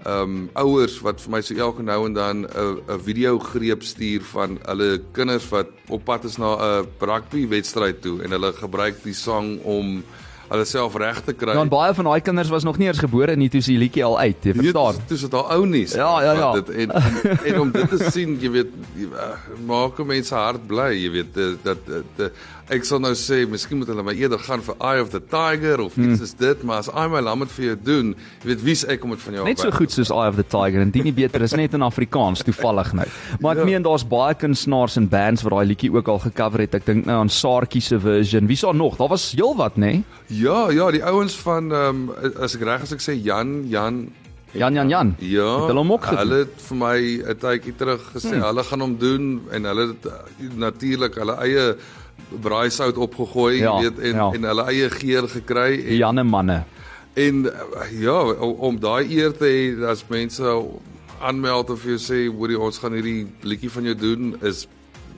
ehm 0.03 0.23
um, 0.23 0.51
ouers 0.59 0.97
wat 1.01 1.21
vir 1.21 1.31
my 1.31 1.41
so 1.41 1.55
elke 1.55 1.83
nou 1.83 2.07
en 2.07 2.13
dan 2.13 2.37
'n 2.43 2.81
'n 2.89 3.01
video 3.01 3.39
greep 3.39 3.83
stuur 3.83 4.23
van 4.33 4.59
hulle 4.67 5.01
kinders 5.13 5.49
wat 5.49 5.69
op 5.89 6.05
pad 6.05 6.25
is 6.25 6.37
na 6.39 6.57
'n 6.57 6.87
rugby 6.99 7.49
wedstryd 7.49 8.03
toe 8.03 8.23
en 8.23 8.31
hulle 8.31 8.53
gebruik 8.53 9.03
die 9.03 9.15
sang 9.15 9.63
om 9.63 10.03
hulle 10.53 10.65
self 10.69 10.97
reg 11.01 11.21
te 11.25 11.33
kry. 11.33 11.55
Want 11.57 11.73
baie 11.73 11.95
van 11.97 12.09
daai 12.11 12.21
kinders 12.21 12.51
was 12.53 12.65
nog 12.65 12.79
nie 12.81 12.89
eens 12.91 13.01
gebore 13.01 13.37
nie 13.37 13.49
toe 13.53 13.63
se 13.65 13.73
liedjie 13.79 14.05
al 14.05 14.19
uit, 14.19 14.45
jy 14.45 14.55
verstaan. 14.59 14.99
Dit 15.01 15.17
is 15.17 15.25
dit 15.27 15.35
al 15.35 15.51
ou 15.57 15.67
nuus. 15.67 15.95
Ja, 15.97 16.11
ja, 16.25 16.33
ja. 16.33 16.53
Dit 16.59 16.69
en, 16.85 16.91
en 16.91 17.39
en 17.53 17.61
om 17.61 17.71
dit 17.73 17.89
te 17.89 18.11
sien, 18.11 18.37
jy 18.41 18.51
weet, 18.51 18.75
jy, 18.99 19.09
uh, 19.09 19.31
maak 19.67 20.01
'n 20.01 20.07
mens 20.07 20.29
se 20.29 20.35
hart 20.35 20.67
bly, 20.67 20.91
jy 20.93 21.11
weet, 21.11 21.35
dat 21.65 21.87
dat 22.19 22.33
ek 22.71 22.85
sal 22.85 23.01
nou 23.01 23.13
sê, 23.15 23.47
miskien 23.49 23.79
moet 23.79 23.89
hulle 23.89 24.03
maar 24.03 24.15
eerder 24.15 24.39
gaan 24.39 24.61
vir 24.63 24.75
Eye 24.81 25.01
of 25.03 25.11
the 25.11 25.21
Tiger 25.21 25.81
of 25.81 25.97
iets 25.97 26.19
Hmm. 26.19 26.23
is 26.23 26.35
dit, 26.35 26.63
maar 26.63 26.79
as 26.79 26.89
I 26.89 27.07
my 27.09 27.21
lam 27.21 27.41
het 27.41 27.51
vir 27.51 27.65
jou 27.65 27.77
doen, 27.85 28.15
jy 28.43 28.47
weet 28.49 28.63
wie's 28.63 28.85
ek 28.85 29.05
om 29.05 29.11
dit 29.11 29.21
van 29.21 29.35
jou 29.35 29.45
Net 29.45 29.59
so 29.59 29.71
goed 29.71 29.91
soos 29.91 30.11
Eye 30.11 30.29
of 30.29 30.37
the 30.37 30.45
Tiger 30.45 30.81
en 30.81 30.91
dit 30.91 31.03
nie 31.05 31.13
beter 31.13 31.43
is 31.43 31.53
net 31.53 31.75
in 31.75 31.83
Afrikaans 31.83 32.43
toevallig 32.43 32.93
nou. 32.93 33.07
Maar 33.41 33.57
ek 33.57 33.59
Ja. 33.59 33.65
meen 33.65 33.83
daar's 33.83 34.05
baie 34.05 34.35
kunstenaars 34.35 34.97
en 34.97 35.09
bands 35.09 35.43
wat 35.43 35.53
daai 35.53 35.67
liedjie 35.67 35.93
ook 35.93 36.09
al 36.09 36.19
gecover 36.19 36.61
het. 36.61 36.75
Ek 36.75 36.87
dink 36.87 37.05
nou 37.07 37.19
aan 37.21 37.29
Saartjie 37.29 37.81
se 37.83 37.99
version. 37.99 38.47
Wie's 38.47 38.61
daar 38.61 38.75
nog? 38.75 38.97
Daar 38.97 39.09
was 39.09 39.33
heelwat, 39.33 39.77
nê? 39.77 39.81
Nee? 39.81 40.05
Ja, 40.29 40.71
ja, 40.71 40.91
die 40.91 41.05
ouens 41.05 41.35
van 41.35 41.73
ehm 41.73 42.09
um, 42.09 42.11
as 42.41 42.55
ek 42.55 42.63
reg 42.63 42.83
as 42.83 42.93
ek 42.93 43.01
sê 43.01 43.15
Jan 43.23 43.69
Jan 43.69 44.09
Jan 44.55 44.75
Jan 44.75 44.89
Jan. 44.89 45.15
Ja, 45.19 45.57
Het 45.61 45.67
hulle 45.69 45.79
hom 45.81 45.93
ook 45.93 46.05
gedoen? 46.05 46.19
hulle 46.19 46.39
het 46.39 46.61
vir 46.69 46.77
my 46.77 46.99
'n 47.31 47.37
tydjie 47.39 47.77
terug 47.77 48.01
gesê 48.15 48.35
hmm. 48.37 48.43
hulle 48.43 48.63
gaan 48.65 48.81
hom 48.81 48.97
doen 48.99 49.41
en 49.51 49.65
hulle 49.65 49.95
uh, 50.07 50.13
natuurlik 50.57 51.15
hulle 51.15 51.37
eie 51.41 51.77
braaisout 52.43 52.97
opgegooi, 52.97 53.59
Ja, 53.61 53.77
jy 53.81 53.89
weet, 53.89 53.99
en 53.99 54.21
ja. 54.21 54.29
en 54.33 54.49
hulle 54.51 54.69
eie 54.73 54.91
geur 54.91 55.29
gekry 55.29 55.81
en 55.81 55.97
Janne 55.97 56.25
manne. 56.25 56.63
En 57.13 57.43
ja, 58.01 58.19
om, 58.33 58.55
om 58.71 58.79
daai 58.81 59.05
eer 59.13 59.35
te 59.37 59.45
hê 59.45 59.91
as 59.91 60.05
mense 60.09 60.55
aanmeld 61.23 61.71
of 61.71 61.85
jy 61.87 61.99
sê 62.01 62.21
hoorie 62.29 62.59
ons 62.59 62.79
gaan 62.83 62.97
hierdie 62.97 63.27
liedjie 63.47 63.71
van 63.71 63.91
jou 63.91 63.97
doen 63.99 64.33
is 64.41 64.67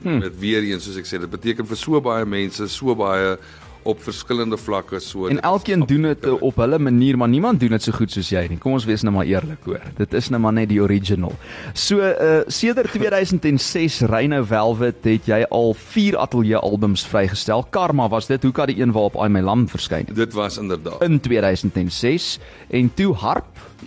hmm. 0.03 0.19
met 0.25 0.35
weer 0.39 0.65
eens 0.67 0.85
soos 0.85 0.99
ek 1.01 1.09
sê 1.09 1.21
dit 1.21 1.31
beteken 1.31 1.67
vir 1.69 1.79
so 1.79 2.01
baie 2.03 2.25
mense 2.29 2.67
so 2.71 2.95
baie 2.99 3.35
op 3.85 4.01
verskillende 4.03 4.57
vlakke 4.57 4.99
so 4.99 5.29
En 5.29 5.41
elkeen 5.41 5.85
doen 5.85 6.09
dit 6.09 6.17
absoluut 6.17 6.41
op 6.41 6.55
hulle 6.55 6.79
manier, 6.79 7.17
maar 7.17 7.29
niemand 7.29 7.59
doen 7.59 7.69
dit 7.77 7.83
so 7.83 7.95
goed 7.95 8.11
soos 8.11 8.29
jy 8.33 8.43
nie. 8.49 8.57
Kom 8.61 8.75
ons 8.75 8.85
wees 8.85 9.05
nou 9.05 9.13
maar 9.15 9.29
eerlik, 9.29 9.61
hoor. 9.63 9.81
Dit 9.97 10.13
is 10.13 10.29
nou 10.33 10.41
maar 10.41 10.53
net 10.53 10.69
die 10.69 10.81
original. 10.81 11.33
So, 11.73 12.01
uh 12.01 12.41
sedert 12.47 12.91
2006 12.91 14.01
Reyno 14.13 14.43
Velvet 14.43 15.05
het 15.05 15.29
jy 15.29 15.41
al 15.49 15.73
4 15.73 16.17
ateljee 16.17 16.57
albums 16.57 17.05
vrygestel. 17.07 17.63
Karma 17.69 18.09
was 18.09 18.27
dit, 18.27 18.43
hoe 18.43 18.51
kan 18.51 18.67
die 18.67 18.81
een 18.81 18.91
waarop 18.91 19.15
I 19.21 19.29
My 19.29 19.41
Lam 19.45 19.67
verskyn 19.69 20.05
het? 20.07 20.25
dit 20.25 20.33
was 20.33 20.57
inderdaad 20.57 21.01
in 21.01 21.19
2006 21.19 22.39
en 22.67 22.93
toe 22.93 23.13
Harp 23.13 23.45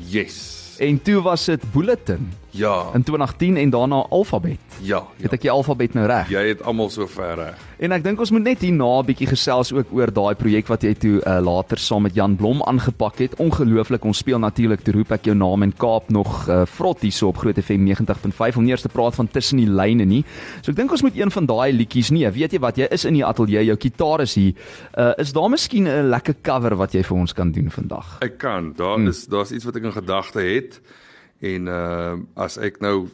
yes 0.08 0.76
en 0.78 1.02
toe 1.02 1.22
was 1.22 1.44
dit 1.44 1.62
Bulletin 1.72 2.30
ja 2.50 2.90
in 2.94 3.02
2010 3.02 3.56
en 3.56 3.70
daarna 3.70 4.06
Alfabet. 4.10 4.58
ja, 4.80 5.06
Het 5.16 5.30
ja. 5.30 5.36
ek 5.36 5.40
die 5.40 5.50
Alfabet 5.50 5.94
nou 5.94 6.06
reg? 6.06 6.28
jy 6.28 6.48
het 6.48 6.62
almal 6.62 6.90
so 6.90 7.06
ver 7.06 7.36
reg 7.36 7.68
En 7.78 7.94
ek 7.94 8.02
dink 8.02 8.18
ons 8.18 8.32
moet 8.34 8.42
net 8.42 8.62
hierna 8.64 8.86
'n 8.98 9.06
bietjie 9.06 9.28
gesels 9.30 9.70
ook 9.70 9.92
oor 9.94 10.10
daai 10.10 10.34
projek 10.34 10.66
wat 10.66 10.82
jy 10.82 10.94
toe 10.98 11.20
uh, 11.22 11.38
later 11.38 11.78
saam 11.78 12.02
met 12.02 12.14
Jan 12.14 12.34
Blom 12.34 12.58
aangepak 12.66 13.18
het. 13.22 13.36
Ongelooflik, 13.38 14.02
ons 14.04 14.18
speel 14.18 14.38
natuurlik 14.38 14.82
te 14.82 14.92
roep 14.92 15.12
ek 15.14 15.30
jou 15.30 15.36
naam 15.38 15.62
in 15.62 15.72
Kaap 15.72 16.10
nog 16.10 16.48
uh, 16.48 16.64
vrot 16.66 17.00
hierso 17.06 17.28
op 17.28 17.38
Groot 17.38 17.54
FM 17.54 17.86
90.5 17.86 18.58
om 18.58 18.64
nie 18.66 18.74
eers 18.74 18.82
te 18.82 18.90
praat 18.90 19.14
van 19.14 19.28
tussen 19.30 19.62
die 19.62 19.70
lyne 19.70 20.04
nie. 20.04 20.24
So 20.60 20.72
ek 20.72 20.76
dink 20.76 20.90
ons 20.90 21.06
moet 21.06 21.14
een 21.14 21.30
van 21.30 21.46
daai 21.46 21.72
liedjies 21.72 22.10
nee, 22.10 22.26
weet 22.26 22.52
jy 22.52 22.58
wat, 22.58 22.76
jy 22.82 22.90
is 22.90 23.04
in 23.06 23.14
die 23.14 23.24
ateljee, 23.24 23.62
jou 23.70 23.76
kitaar 23.76 24.26
is 24.26 24.34
hier. 24.34 24.54
Uh, 24.98 25.12
is 25.22 25.32
daar 25.32 25.48
miskien 25.48 25.86
'n 25.86 26.10
lekker 26.10 26.34
cover 26.42 26.74
wat 26.74 26.94
jy 26.94 27.02
vir 27.04 27.16
ons 27.16 27.32
kan 27.32 27.52
doen 27.52 27.70
vandag? 27.70 28.18
Ek 28.22 28.38
kan. 28.38 28.72
Daar 28.74 28.96
hmm. 28.96 29.06
is 29.06 29.26
daar's 29.26 29.52
iets 29.52 29.64
wat 29.64 29.76
ek 29.76 29.84
in 29.84 29.92
gedagte 29.92 30.40
het. 30.40 30.80
En 31.40 31.66
uh 31.66 32.16
as 32.34 32.58
ek 32.58 32.80
nou 32.80 33.08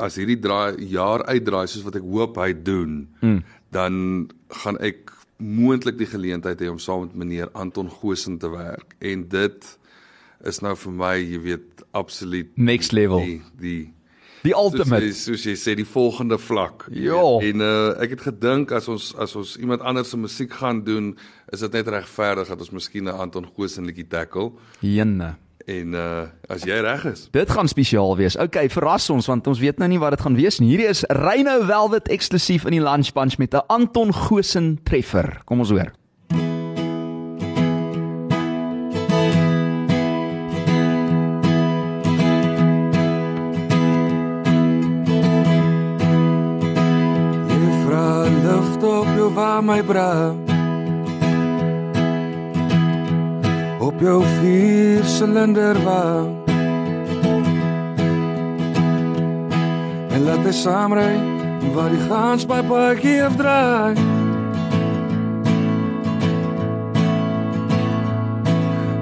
as 0.00 0.16
hierdie 0.16 0.38
draai 0.40 0.80
jaar 0.88 1.24
uitdraai 1.28 1.66
soos 1.68 1.84
wat 1.84 1.98
ek 2.00 2.06
hoop 2.06 2.38
hy 2.40 2.52
doen, 2.64 3.08
hmm. 3.20 3.42
dan 3.70 4.28
gaan 4.62 4.78
ek 4.80 5.12
moontlik 5.36 5.98
die 5.98 6.08
geleentheid 6.08 6.60
hê 6.60 6.70
om 6.72 6.78
saam 6.80 7.04
met 7.04 7.14
meneer 7.14 7.50
Anton 7.52 7.90
Goosen 7.92 8.38
te 8.40 8.48
werk. 8.48 8.96
En 9.04 9.26
dit 9.28 9.68
is 10.48 10.62
nou 10.64 10.72
vir 10.76 10.92
my, 10.92 11.12
jy 11.20 11.42
weet, 11.44 11.84
absoluut 11.96 12.56
Next 12.56 12.96
level. 12.96 13.20
die 13.20 13.42
die 13.60 13.82
Die 14.46 14.52
soos 14.54 14.62
ultimate. 14.62 15.02
jy, 15.02 15.14
soos 15.16 15.44
jy 15.48 15.54
sê 15.58 15.74
die 15.74 15.86
volgende 15.88 16.36
vlak. 16.38 16.84
Ja. 16.94 17.18
En 17.42 17.64
uh, 17.64 17.96
ek 18.04 18.12
het 18.14 18.26
gedink 18.28 18.70
as 18.76 18.86
ons 18.92 19.08
as 19.18 19.34
ons 19.38 19.56
iemand 19.58 19.82
anders 19.82 20.12
se 20.12 20.20
musiek 20.20 20.52
gaan 20.52 20.84
doen, 20.86 21.16
is 21.52 21.64
dit 21.64 21.72
net 21.72 21.88
regverdig 21.90 22.52
dat 22.52 22.62
ons 22.62 22.70
miskien 22.70 23.10
'n 23.10 23.16
Anton 23.16 23.48
Goosen 23.56 23.88
liedjie 23.88 24.06
tackle. 24.06 24.52
Jenne. 24.80 25.34
En 25.66 25.94
uh 25.98 26.26
as 26.46 26.62
jy 26.62 26.78
reg 26.78 27.04
is. 27.10 27.26
Dit 27.34 27.50
gaan 27.50 27.66
spesiaal 27.68 28.14
wees. 28.16 28.36
Okay, 28.38 28.68
verras 28.70 29.10
ons 29.10 29.26
want 29.26 29.46
ons 29.50 29.58
weet 29.58 29.82
nou 29.82 29.88
nie 29.90 29.98
wat 29.98 30.14
dit 30.14 30.22
gaan 30.22 30.38
wees 30.38 30.60
nie. 30.62 30.70
Hierdie 30.70 30.86
is 30.92 31.02
Reyno 31.10 31.58
Velvet 31.66 32.06
eksklusief 32.14 32.68
in 32.70 32.78
die 32.78 32.82
Lunch 32.82 33.10
Bunch 33.16 33.38
met 33.42 33.54
'n 33.54 33.66
Anton 33.66 34.14
Goosen 34.14 34.78
treffer. 34.84 35.42
Kom 35.44 35.58
ons 35.60 35.70
hoor. 35.70 35.90
Jy 47.50 47.68
vra 47.82 48.22
lucht 48.22 48.82
op 48.82 49.08
jou 49.16 49.32
waar 49.34 49.64
my 49.64 49.82
brand 49.82 50.55
Op 53.78 54.00
jou 54.00 54.24
vier 54.40 55.04
cilinder 55.04 55.76
waan 55.84 56.36
En 60.16 60.24
laat 60.24 60.44
hy 60.44 60.52
saamry 60.52 61.10
waar 61.74 61.90
die 61.92 62.00
gans 62.08 62.46
by 62.48 62.62
paadjie 62.64 63.18
afdraai. 63.20 63.98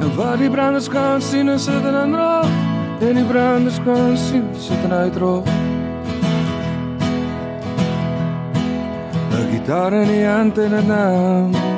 En 0.02 0.11
waar 0.16 0.40
die 0.40 0.50
branders 0.50 0.88
kan 0.90 1.23
sien 1.23 1.49
en 1.49 1.61
sit 1.61 1.87
en 1.87 2.16
rook 2.19 2.50
En 3.04 3.14
die 3.14 3.25
branders 3.25 3.78
kan 3.85 4.16
sien 4.16 4.49
sit 4.59 4.85
en 4.85 4.93
uitrook 4.93 5.47
'n 9.35 9.47
gitaar 9.52 9.93
in 9.93 10.09
die 10.09 10.26
hand 10.26 10.59
en 10.59 10.73
'n 10.75 10.87
naam. 10.87 11.74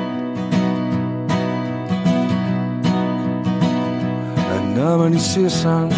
'n 4.77 4.79
Naam 4.79 5.05
in 5.05 5.11
die 5.11 5.19
sesang. 5.19 5.91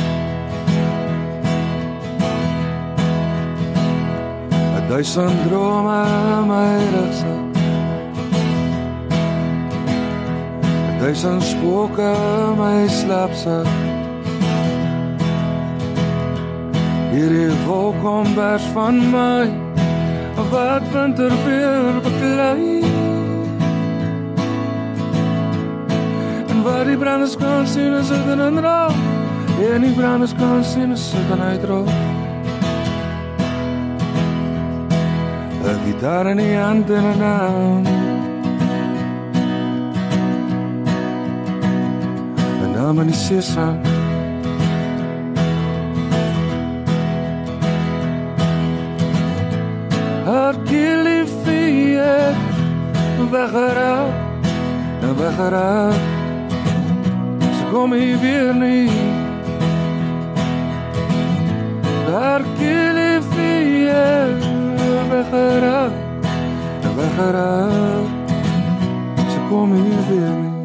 'n 4.77 4.87
Duisend 4.87 5.39
drome 5.47 5.99
in 6.39 6.47
my 6.47 6.77
rugsak. 6.93 7.41
Duisend 10.99 11.43
spooke 11.43 11.99
in 11.99 12.57
my 12.57 12.87
slaapsak. 12.87 13.67
Hierdie 17.11 17.51
wolk 17.65 17.95
kom 18.01 18.33
bers 18.35 18.63
van 18.73 18.95
my. 19.11 19.47
Wat 20.51 20.83
winter 20.93 21.31
weer 21.45 22.01
beklei. 22.03 22.78
Waar 26.63 26.85
die 26.85 26.97
branders 26.97 27.35
kan 27.37 27.67
sien 27.67 27.93
is 27.93 28.07
dit 28.07 28.27
in 28.27 28.39
'n 28.39 28.59
raam. 28.59 28.93
En 29.73 29.81
die 29.81 29.93
branders 29.93 30.33
kan 30.35 30.63
sien 30.63 30.91
is 30.91 31.11
dit 31.11 31.37
in 31.37 31.41
uitroep. 31.41 31.89
'n 35.63 35.79
Gitaar 35.85 36.25
in 36.25 36.37
die 36.37 36.57
hand 36.57 36.89
en 36.89 37.03
'n 37.03 37.17
naam. 37.17 37.85
En 42.63 42.71
naam 42.75 42.99
in 42.99 43.07
die 43.07 43.15
seesand. 43.15 43.87
Haar 50.25 50.55
kilifie 50.63 51.99
weggeraak, 53.31 54.13
weggeraak. 55.17 56.18
Kom 57.71 57.93
hier 57.93 58.19
weer 58.19 58.53
nie. 58.55 58.89
Haar 62.09 62.41
kilifie 62.57 63.89
weggeraak, 65.09 65.91
en 66.81 66.95
weggeraak. 66.95 68.09
Ze 69.15 69.39
kom 69.49 69.73
hier 69.73 70.03
weer 70.09 70.33
nie. 70.41 70.57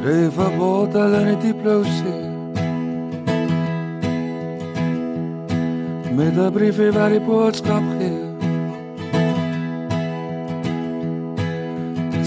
Dryf 0.00 0.38
'n 0.38 0.58
bottel 0.58 1.14
in 1.14 1.38
die 1.40 1.54
ploosie. 1.54 2.26
met 6.16 6.36
'n 6.36 6.50
briefie 6.52 6.92
waar 6.92 7.10
die 7.10 7.20
boodskap 7.20 7.82
gee. 7.98 8.25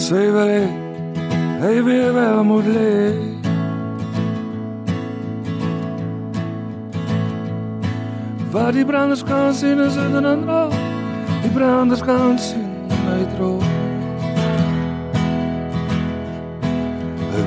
Hy 0.10 1.84
weer 1.84 2.14
wel 2.14 2.44
moet 2.44 2.66
lê. 2.66 3.14
Waar 8.52 8.72
die 8.72 8.86
branders 8.86 9.24
kan 9.24 9.54
sien 9.54 9.80
is 9.80 9.96
in 9.96 10.16
'n 10.16 10.42
droog. 10.42 10.74
Die 11.42 11.52
branders 11.52 12.02
kan 12.02 12.40
sien 12.40 12.70
my 13.06 13.26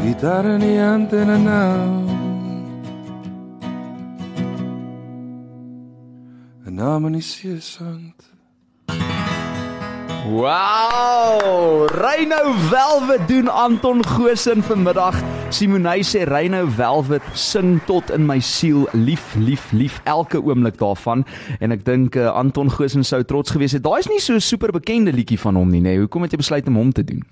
Gitaar 0.03 0.45
in 0.45 0.61
die 0.61 0.79
hand 0.79 1.13
en 1.13 1.31
'n 1.31 1.43
naam. 1.43 2.07
'n 6.67 6.75
naam 6.75 7.07
in 7.07 7.13
die 7.13 7.23
seesand. 7.23 8.42
Wow! 10.27 11.87
Reynou 11.91 12.55
Velvet 12.55 13.29
doen 13.29 13.49
Anton 13.49 14.07
Goosen 14.07 14.63
vanmiddag. 14.63 15.19
Simonay 15.51 16.05
sê 16.07 16.23
Reynou 16.23 16.69
Velvet 16.71 17.23
sing 17.35 17.81
tot 17.87 18.11
in 18.15 18.23
my 18.27 18.39
siel 18.39 18.87
lief 18.93 19.35
lief 19.35 19.73
lief 19.75 19.99
elke 20.05 20.39
oomblik 20.39 20.79
daarvan 20.79 21.25
en 21.59 21.75
ek 21.75 21.83
dink 21.89 22.15
uh, 22.15 22.31
Anton 22.39 22.71
Goosen 22.71 23.03
sou 23.03 23.25
trots 23.27 23.51
gewees 23.51 23.75
het. 23.75 23.83
Daai 23.83 23.99
is 23.99 24.11
nie 24.13 24.21
so 24.23 24.39
'n 24.39 24.41
super 24.41 24.71
bekende 24.71 25.11
liedjie 25.11 25.41
van 25.43 25.59
hom 25.59 25.75
nie, 25.75 25.83
nê. 25.83 25.99
Nee. 25.99 26.07
Hoekom 26.07 26.23
het 26.23 26.31
jy 26.31 26.39
besluit 26.39 26.71
om 26.71 26.79
hom 26.79 26.93
te 26.93 27.03
doen? 27.03 27.27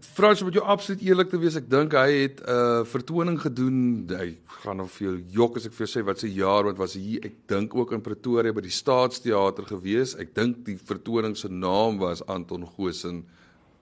Frans 0.00 0.42
moet 0.42 0.56
jou 0.58 0.64
absoluut 0.66 1.02
eerlik 1.06 1.28
te 1.30 1.38
wees, 1.38 1.54
ek 1.54 1.68
dink 1.70 1.92
hy 1.94 2.10
het 2.24 2.40
'n 2.42 2.50
uh, 2.50 2.84
vertoning 2.84 3.38
gedoen. 3.38 4.08
Hy 4.10 4.38
gaan 4.64 4.80
of 4.80 4.92
veel 4.98 5.20
jok 5.30 5.56
as 5.56 5.66
ek 5.66 5.72
vir 5.72 5.86
jou 5.86 5.92
sê 5.92 6.04
wat 6.04 6.18
se 6.18 6.30
jaar 6.32 6.64
wat 6.64 6.78
was 6.78 6.94
hier. 6.98 7.22
Ek 7.22 7.46
dink 7.46 7.74
ook 7.74 7.92
in 7.92 8.02
Pretoria 8.02 8.52
by 8.52 8.60
die 8.60 8.74
Staatsteater 8.74 9.64
gewees. 9.64 10.16
Ek 10.18 10.34
dink 10.34 10.64
die 10.66 10.76
vertoning 10.76 11.36
se 11.36 11.48
naam 11.48 11.98
was 11.98 12.26
Anton 12.26 12.66
Goosen 12.66 13.24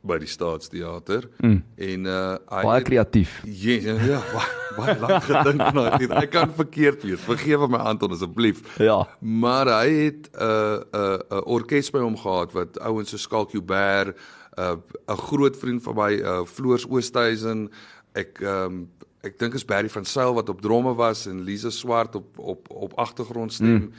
by 0.07 0.19
die 0.23 0.29
Staatsteater. 0.29 1.29
Mm. 1.41 1.63
En 1.77 2.07
uh 2.07 2.37
hy 2.53 2.63
Baie 2.69 2.83
kreatief. 2.87 3.41
Ja, 3.45 3.81
ja, 3.81 3.97
ja 4.07 4.21
baie, 4.33 4.53
baie 4.77 4.97
lank 5.01 5.25
gedink 5.25 5.75
na 5.75 5.97
dit. 5.97 6.11
Ek 6.11 6.31
kan 6.31 6.53
verkeerd 6.63 7.03
wees. 7.09 7.21
Vergewe 7.25 7.69
my 7.73 7.81
Anton 7.89 8.13
asseblief. 8.13 8.63
Ja. 8.79 9.03
Maar 9.21 9.73
hy 9.81 9.91
het 10.05 10.29
'n 10.29 10.43
uh, 10.43 10.77
'n 10.77 11.01
uh, 11.01 11.13
'n 11.17 11.41
uh, 11.41 11.45
orkes 11.57 11.91
by 11.91 12.05
hom 12.05 12.17
gehad 12.17 12.53
wat 12.53 12.79
ouens 12.81 13.11
so 13.11 13.17
Skalk 13.17 13.57
Joubert, 13.57 14.17
'n 14.57 14.83
uh, 15.11 15.19
groot 15.19 15.57
vriend 15.57 15.83
van 15.83 15.95
my, 15.95 16.13
uh, 16.13 16.45
Floors 16.45 16.87
Oosthuizen, 16.89 17.71
ek 18.13 18.41
um, 18.41 18.87
ek 19.27 19.39
dink 19.39 19.57
is 19.59 19.65
Barry 19.65 19.91
van 19.93 20.05
Sail 20.05 20.35
wat 20.37 20.49
op 20.49 20.63
dromme 20.65 20.95
was 20.95 21.27
en 21.27 21.43
Lisa 21.45 21.71
Swart 21.71 22.15
op 22.15 22.39
op 22.39 22.71
op 22.71 22.95
agtergrondstem 22.95 23.69
mm. 23.69 23.91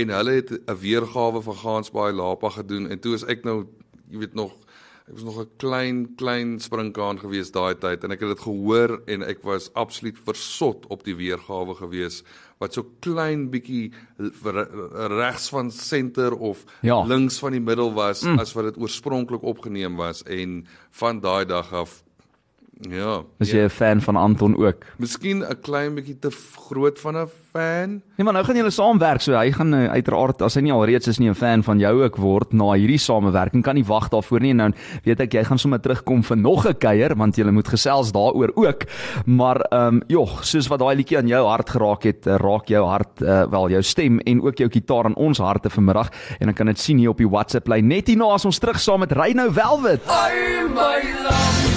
en 0.00 0.08
hulle 0.08 0.32
het 0.40 0.50
'n 0.50 0.78
weergawe 0.80 1.42
van 1.42 1.56
Gansbaai 1.56 2.12
Lapa 2.12 2.48
gedoen. 2.48 2.88
En 2.88 2.98
toe 2.98 3.14
is 3.14 3.24
ek 3.24 3.44
nou 3.44 3.66
jy 4.10 4.18
weet 4.18 4.34
nog 4.34 4.52
ek 5.06 5.14
was 5.14 5.22
nog 5.22 5.40
'n 5.40 5.50
klein 5.56 6.14
klein 6.14 6.60
springkaan 6.60 7.18
gewees 7.18 7.50
daai 7.50 7.74
tyd. 7.74 8.04
En 8.04 8.10
ek 8.10 8.20
het 8.20 8.28
dit 8.28 8.40
gehoor 8.40 9.02
en 9.06 9.22
ek 9.22 9.42
was 9.42 9.72
absoluut 9.72 10.18
versot 10.24 10.86
op 10.86 11.04
die 11.04 11.16
weergawe 11.16 11.74
gewees 11.74 12.22
wat 12.60 12.76
so 12.76 12.84
klein 13.00 13.48
bietjie 13.50 13.88
regs 15.16 15.48
van 15.48 15.70
senter 15.72 16.36
of 16.36 16.64
Ja. 16.84 17.00
links 17.02 17.38
van 17.40 17.56
die 17.56 17.60
middel 17.60 17.92
was 17.96 18.22
mm. 18.22 18.38
as 18.38 18.52
wat 18.52 18.68
dit 18.68 18.78
oorspronklik 18.78 19.42
opgeneem 19.42 19.96
was 19.96 20.22
en 20.22 20.66
van 20.90 21.20
daai 21.20 21.44
dag 21.48 21.72
af 21.72 22.02
ja. 22.88 23.22
Is 23.38 23.50
jy 23.52 23.64
'n 23.64 23.68
fan 23.68 24.00
van 24.00 24.16
Anton 24.16 24.56
ook? 24.56 24.84
Miskien 24.96 25.44
'n 25.44 25.60
klein 25.60 25.94
bietjie 25.94 26.18
te 26.18 26.30
groot 26.56 26.98
van 27.00 27.16
'n 27.16 27.28
fan. 27.52 27.90
Nee, 28.16 28.24
maar 28.24 28.32
nou 28.32 28.44
gaan 28.44 28.56
julle 28.56 28.70
saamwerk, 28.70 29.20
so 29.20 29.34
hy 29.34 29.52
gaan 29.52 29.74
uh, 29.74 29.88
uiteraard 29.90 30.42
as 30.42 30.54
hy 30.54 30.60
nie 30.60 30.72
alreeds 30.72 31.08
is 31.08 31.18
nie 31.18 31.28
'n 31.28 31.34
fan 31.34 31.62
van 31.62 31.78
jou 31.78 32.02
ook 32.02 32.16
word 32.16 32.52
na 32.52 32.72
hierdie 32.72 32.98
samewerking. 32.98 33.62
Kan 33.62 33.74
nie 33.74 33.84
wag 33.84 34.08
daarvoor 34.08 34.40
nie. 34.40 34.50
En 34.50 34.56
nou 34.56 34.72
weet 35.04 35.20
ek 35.20 35.32
jy 35.32 35.44
gaan 35.44 35.58
sommer 35.58 35.80
terugkom 35.80 36.22
vir 36.22 36.36
nog 36.36 36.66
'n 36.66 36.78
kuier 36.78 37.16
want 37.16 37.36
julle 37.36 37.52
moet 37.52 37.68
gesels 37.68 38.12
daaroor 38.12 38.52
ook. 38.54 38.84
Maar 39.26 39.60
ehm 39.60 39.86
um, 39.86 40.02
joh, 40.06 40.40
soos 40.42 40.68
wat 40.68 40.78
daai 40.78 40.96
liedjie 40.96 41.18
aan 41.18 41.28
jou 41.28 41.46
hart 41.46 41.70
geraak 41.70 42.02
het, 42.02 42.26
uh, 42.26 42.36
raak 42.36 42.68
jou 42.68 42.86
hart 42.86 43.22
uh, 43.22 43.46
wel 43.50 43.70
jou 43.70 43.82
stem 43.82 44.18
en 44.18 44.42
ook 44.42 44.56
jou 44.56 44.68
kitaar 44.68 45.04
aan 45.04 45.16
ons 45.16 45.38
harte 45.38 45.70
vanmiddag 45.70 46.10
en 46.38 46.46
dan 46.46 46.54
kan 46.54 46.66
dit 46.66 46.78
sien 46.78 46.98
hier 46.98 47.10
op 47.10 47.18
die 47.18 47.28
WhatsApp 47.28 47.68
lyn 47.68 47.86
net 47.86 48.06
hierna 48.06 48.32
as 48.34 48.44
ons 48.44 48.58
terug 48.58 48.80
saam 48.80 49.00
met 49.00 49.12
Reynou 49.12 49.52
Velvet. 49.52 50.00
Ai 50.06 50.68
my 50.68 51.02
love. 51.22 51.69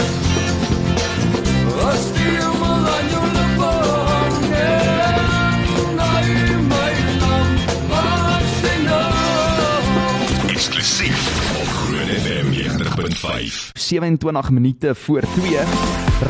27 13.88 14.50
minute 14.50 14.96
voor 14.96 15.22
2. 15.22 15.58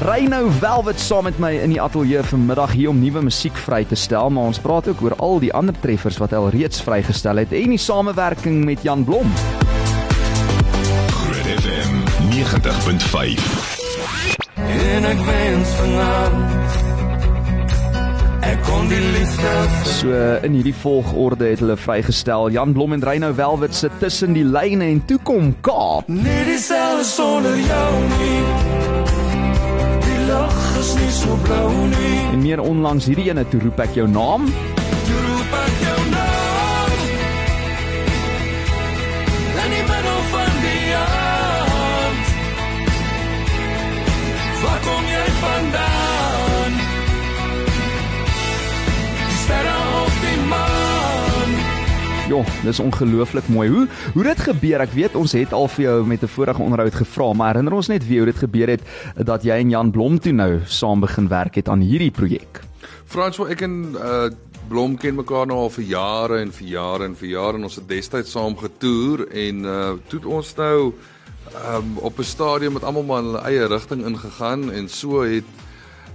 Reynou 0.06 0.52
Velvet 0.52 1.00
saam 1.00 1.24
met 1.24 1.38
my 1.40 1.52
in 1.62 1.70
die 1.70 1.82
ateljee 1.82 2.24
vanmiddag 2.24 2.72
hier 2.72 2.90
om 2.90 3.00
nuwe 3.00 3.22
musiek 3.22 3.58
vry 3.66 3.84
te 3.86 3.96
stel, 3.96 4.30
maar 4.34 4.50
ons 4.50 4.60
praat 4.60 4.88
ook 4.90 5.02
oor 5.06 5.16
al 5.18 5.40
die 5.44 5.54
ander 5.54 5.76
treffers 5.80 6.18
wat 6.18 6.34
hy 6.34 6.42
al 6.42 6.50
reeds 6.56 6.82
vrygestel 6.82 7.44
het 7.44 7.54
en 7.54 7.76
die 7.76 7.82
samewerking 7.82 8.64
met 8.66 8.82
Jan 8.84 9.04
Blom. 9.06 9.30
Groot 11.14 11.48
FM 11.60 11.94
90.5. 12.34 13.82
En 14.56 15.06
ek 15.14 15.24
wens 15.30 15.70
vanaand 15.78 16.58
ek 16.58 16.63
kon 18.74 18.90
die 18.90 19.02
liefde 19.14 19.52
So 19.84 20.14
in 20.46 20.56
hierdie 20.58 20.76
volgorde 20.76 21.52
het 21.52 21.62
hulle 21.62 21.78
vrygestel 21.78 22.50
Jan 22.56 22.74
Blom 22.74 22.96
en 22.96 23.04
Reynou 23.06 23.34
Velvet 23.38 23.76
se 23.76 23.90
tussen 24.02 24.34
die 24.34 24.46
lyne 24.46 24.88
en 24.90 25.02
toe 25.06 25.20
kom 25.24 25.54
Kaap. 25.62 26.08
nie 26.08 26.44
dieselfde 26.48 27.06
sonder 27.06 27.58
jou 27.58 27.92
nie. 28.18 28.40
Die 30.08 30.22
lag 30.30 30.62
is 30.80 30.94
nie 31.00 31.12
so 31.12 31.38
blou 31.46 31.70
nie. 31.94 32.16
En 32.34 32.42
meer 32.42 32.64
onlangs 32.64 33.10
hierdie 33.10 33.30
ene 33.30 33.46
toe 33.50 33.62
roep 33.64 33.84
ek 33.86 34.00
jou 34.00 34.08
naam. 34.10 34.50
Jo, 52.34 52.42
dis 52.66 52.80
ongelooflik 52.80 53.48
mooi. 53.48 53.68
Hoe 53.70 53.88
hoe 54.14 54.24
dit 54.26 54.40
gebeur? 54.42 54.82
Ek 54.82 54.94
weet 54.98 55.16
ons 55.20 55.36
het 55.38 55.52
al 55.54 55.68
vir 55.70 55.84
jou 55.84 55.98
met 56.10 56.24
'n 56.24 56.28
vorige 56.34 56.62
onderhoud 56.66 56.96
gevra, 56.96 57.34
maar 57.34 57.52
herinner 57.54 57.74
ons 57.74 57.88
net 57.88 58.08
wie 58.08 58.18
hoe 58.18 58.26
dit 58.26 58.38
gebeur 58.38 58.68
het 58.68 58.82
dat 59.18 59.44
jy 59.44 59.54
en 59.54 59.70
Jan 59.70 59.92
Blom 59.92 60.20
toe 60.20 60.32
nou 60.34 60.62
saam 60.66 61.00
begin 61.00 61.28
werk 61.28 61.56
het 61.56 61.70
aan 61.70 61.80
hierdie 61.80 62.12
projek. 62.12 62.62
François, 63.06 63.52
ek 63.52 63.62
en 63.62 63.96
uh 63.96 64.30
Blom 64.68 64.98
ken 64.98 65.16
mekaar 65.16 65.46
nou 65.46 65.58
al 65.58 65.70
vir 65.70 65.84
jare 65.84 66.40
en 66.40 66.52
vir 66.52 66.68
jare 66.68 67.04
en 67.06 67.16
vir 67.16 67.30
jare 67.30 67.58
en 67.58 67.64
ons 67.64 67.76
het 67.76 67.88
destyds 67.88 68.32
saam 68.32 68.58
getoer 68.58 69.28
en 69.30 69.66
uh 69.66 69.92
toe 70.08 70.20
het 70.20 70.26
ons 70.26 70.56
nou 70.56 70.94
um 71.76 71.98
op 71.98 72.20
'n 72.20 72.24
stadium 72.24 72.74
met 72.74 72.84
almal 72.84 73.04
maar 73.04 73.20
in 73.20 73.26
hulle 73.26 73.46
eie 73.46 73.68
rigting 73.68 74.06
ingegaan 74.06 74.72
en 74.72 74.90
so 74.90 75.22
het 75.22 75.44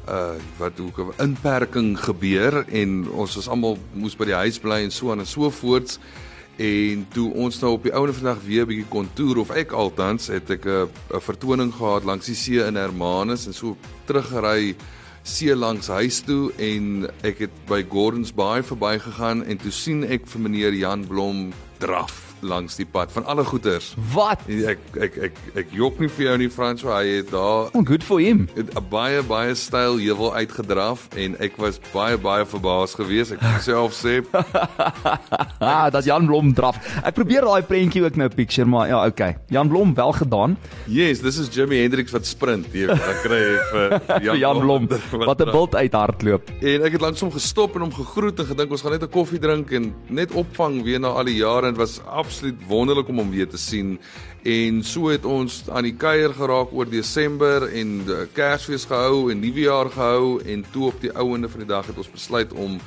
uh 0.08 0.36
wat 0.58 0.78
hoe 0.78 0.92
'n 0.96 1.22
inperking 1.22 1.98
gebeur 2.00 2.64
en 2.68 3.10
ons 3.10 3.34
was 3.34 3.48
almal 3.48 3.78
moes 3.92 4.16
by 4.16 4.24
die 4.24 4.40
huis 4.44 4.58
bly 4.58 4.82
en 4.82 4.90
so 4.90 5.10
aan 5.10 5.20
en 5.20 5.26
so 5.26 5.50
voorts. 5.50 5.98
En 6.56 7.06
toe 7.12 7.32
ons 7.34 7.60
nou 7.60 7.72
op 7.72 7.82
die 7.82 7.94
ouene 7.94 8.12
vandag 8.12 8.42
weer 8.44 8.62
'n 8.62 8.68
bietjie 8.68 8.88
kontour 8.88 9.38
of 9.38 9.50
ek 9.50 9.72
altans 9.72 10.26
het 10.26 10.50
ek 10.50 10.66
'n 10.66 10.88
'n 11.14 11.20
vertoning 11.20 11.72
gehad 11.72 12.04
langs 12.04 12.26
die 12.26 12.34
see 12.34 12.66
in 12.66 12.74
Hermanus 12.74 13.46
en 13.46 13.54
so 13.54 13.76
teruggery 14.04 14.76
see 15.22 15.54
langs 15.54 15.86
huis 15.86 16.20
toe 16.20 16.52
en 16.56 17.10
ek 17.22 17.38
het 17.38 17.54
by 17.66 17.84
Gordons 17.88 18.32
Bay 18.32 18.62
verbygegaan 18.62 19.44
en 19.44 19.56
toe 19.56 19.70
sien 19.70 20.04
ek 20.04 20.26
vir 20.26 20.40
meneer 20.40 20.72
Jan 20.74 21.06
Blom 21.06 21.52
draf 21.78 22.27
langs 22.40 22.76
die 22.76 22.87
pad 22.87 23.12
van 23.12 23.25
alle 23.26 23.45
goeters. 23.45 23.95
Wat? 24.14 24.38
Ek 24.49 24.78
ek 25.00 25.16
ek 25.28 25.33
ek 25.54 25.66
jok 25.73 25.99
nie 26.00 26.09
vir 26.09 26.26
jou 26.26 26.37
nie 26.38 26.49
Frans, 26.50 26.83
hy 26.83 27.07
het 27.18 27.30
daar 27.30 27.68
Oh, 27.75 27.83
good 27.85 28.02
for 28.04 28.21
him. 28.21 28.49
'n 28.57 28.68
baie 28.90 29.23
baie 29.23 29.54
styl 29.54 29.99
heuwel 29.99 30.35
uitgedraf 30.35 31.09
en 31.16 31.37
ek 31.40 31.57
was 31.57 31.80
baie 31.92 32.16
baie 32.18 32.45
verbaas 32.47 32.95
geweest. 32.95 33.33
Ek 33.33 33.42
moet 33.42 33.62
self 33.62 33.92
sê 33.95 34.23
Ah, 35.61 35.90
dat 35.90 36.04
Jan 36.04 36.26
Blom 36.26 36.52
draf. 36.54 36.78
Ek 37.04 37.14
probeer 37.14 37.42
daai 37.47 37.62
prentjie 37.62 38.02
ook 38.04 38.16
nou 38.16 38.28
picture, 38.28 38.66
maar 38.68 38.88
ja, 38.88 39.00
okay. 39.07 39.37
Jan 39.49 39.68
Blom 39.68 39.95
wel 39.95 40.12
gedaan. 40.12 40.57
Yes, 40.87 41.21
dis 41.21 41.38
is 41.38 41.49
Jimi 41.54 41.80
Hendrix 41.83 42.12
wat 42.14 42.26
sprint, 42.26 42.66
jy 42.73 42.87
weet, 42.87 43.02
dan 43.02 43.18
kry 43.23 43.38
jy 43.42 43.57
vir 43.73 43.97
Vir 44.28 44.37
Jan 44.38 44.61
Blom 44.61 44.88
wat 45.28 45.40
'n 45.42 45.50
bult 45.50 45.75
uit 45.75 45.92
hardloop. 45.92 46.50
En 46.62 46.83
ek 46.87 46.92
het 46.92 47.00
langs 47.00 47.21
hom 47.21 47.33
gestop 47.33 47.75
en 47.76 47.80
hom 47.88 47.92
gegroet 47.92 48.38
en 48.40 48.47
gedink 48.47 48.71
ons 48.71 48.83
gaan 48.83 48.92
net 48.92 49.02
'n 49.02 49.11
koffie 49.11 49.38
drink 49.40 49.73
en 49.73 49.92
net 50.09 50.33
opvang 50.33 50.83
weer 50.85 51.00
na 51.00 51.09
al 51.09 51.25
die 51.25 51.37
jare 51.38 51.66
en 51.68 51.75
dit 51.75 51.80
was 51.80 52.00
absoluut 52.28 52.61
wonderlik 52.68 53.08
om 53.08 53.23
hom 53.23 53.32
weer 53.32 53.49
te 53.49 53.58
sien. 53.58 53.97
En 54.44 54.82
so 54.85 55.08
het 55.08 55.25
ons 55.25 55.62
aan 55.73 55.88
die 55.88 55.97
kuier 55.97 56.35
geraak 56.37 56.73
oor 56.76 56.88
Desember 56.88 57.66
en 57.73 58.00
uh, 58.06 58.23
Kersfees 58.37 58.87
gehou 58.88 59.30
en 59.32 59.40
Nuwejaar 59.40 59.90
gehou 59.97 60.38
en 60.44 60.64
toe 60.73 60.90
op 60.92 61.00
die 61.00 61.12
ouende 61.16 61.49
van 61.49 61.64
die 61.64 61.73
dag 61.73 61.88
het 61.88 61.99
ons 61.99 62.11
besluit 62.12 62.52
om 62.52 62.78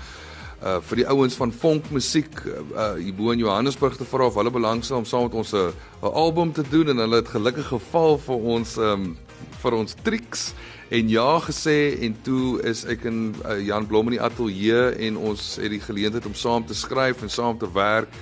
uh 0.61 0.75
vir 0.85 0.99
die 0.99 1.07
ouens 1.09 1.33
van 1.33 1.49
Vonk 1.49 1.87
Musiek 1.89 2.35
uh 2.45 2.91
hier 2.93 3.15
bo 3.17 3.31
in 3.33 3.39
Johannesburg 3.41 3.95
te 3.97 4.05
vra 4.05 4.27
of 4.29 4.35
hulle 4.37 4.51
belangstel 4.53 4.99
om 4.99 5.07
saam 5.09 5.23
met 5.25 5.33
ons 5.33 5.53
'n 5.57 5.73
album 6.05 6.51
te 6.53 6.61
doen 6.69 6.93
en 6.93 7.01
hulle 7.01 7.15
het 7.15 7.33
gelukkig 7.33 7.65
geval 7.67 8.19
vir 8.21 8.45
ons 8.55 8.77
um 8.77 9.17
vir 9.63 9.73
ons 9.73 9.95
triks 10.03 10.53
en 10.89 11.09
ja 11.09 11.39
gesê 11.39 11.97
en 12.05 12.13
toe 12.21 12.61
is 12.61 12.85
ek 12.85 13.07
in 13.09 13.33
uh, 13.41 13.57
Jan 13.57 13.87
Blom 13.87 14.11
in 14.11 14.19
die 14.19 14.21
ateljee 14.21 14.91
en 15.07 15.17
ons 15.17 15.55
het 15.55 15.71
die 15.73 15.81
geleentheid 15.81 16.25
om 16.29 16.37
saam 16.37 16.65
te 16.65 16.77
skryf 16.77 17.21
en 17.25 17.29
saam 17.29 17.57
te 17.57 17.71
werk 17.73 18.13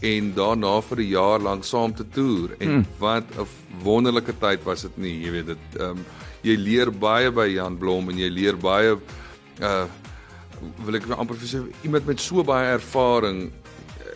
en 0.00 0.32
daarna 0.34 0.80
vir 0.82 1.00
'n 1.00 1.08
jaar 1.08 1.40
lank 1.40 1.64
saam 1.64 1.94
te 1.94 2.04
toer 2.08 2.56
en 2.58 2.68
hmm. 2.68 2.86
wat 2.98 3.24
'n 3.38 3.46
wonderlike 3.82 4.34
tyd 4.38 4.64
was 4.64 4.82
dit 4.82 4.98
nie 4.98 5.24
jy 5.24 5.30
weet 5.30 5.46
dit 5.46 5.80
um 5.80 6.04
jy 6.42 6.56
leer 6.56 6.90
baie 6.90 7.30
by 7.30 7.46
Jan 7.46 7.78
Blom 7.78 8.10
en 8.10 8.18
jy 8.18 8.28
leer 8.28 8.56
baie 8.56 8.98
uh 9.60 9.86
wil 10.84 10.94
ek 10.96 11.08
amper 11.10 11.36
vir 11.36 11.48
sê 11.48 11.58
iemand 11.84 12.06
met 12.06 12.20
so 12.20 12.42
baie 12.42 12.72
ervaring 12.72 13.52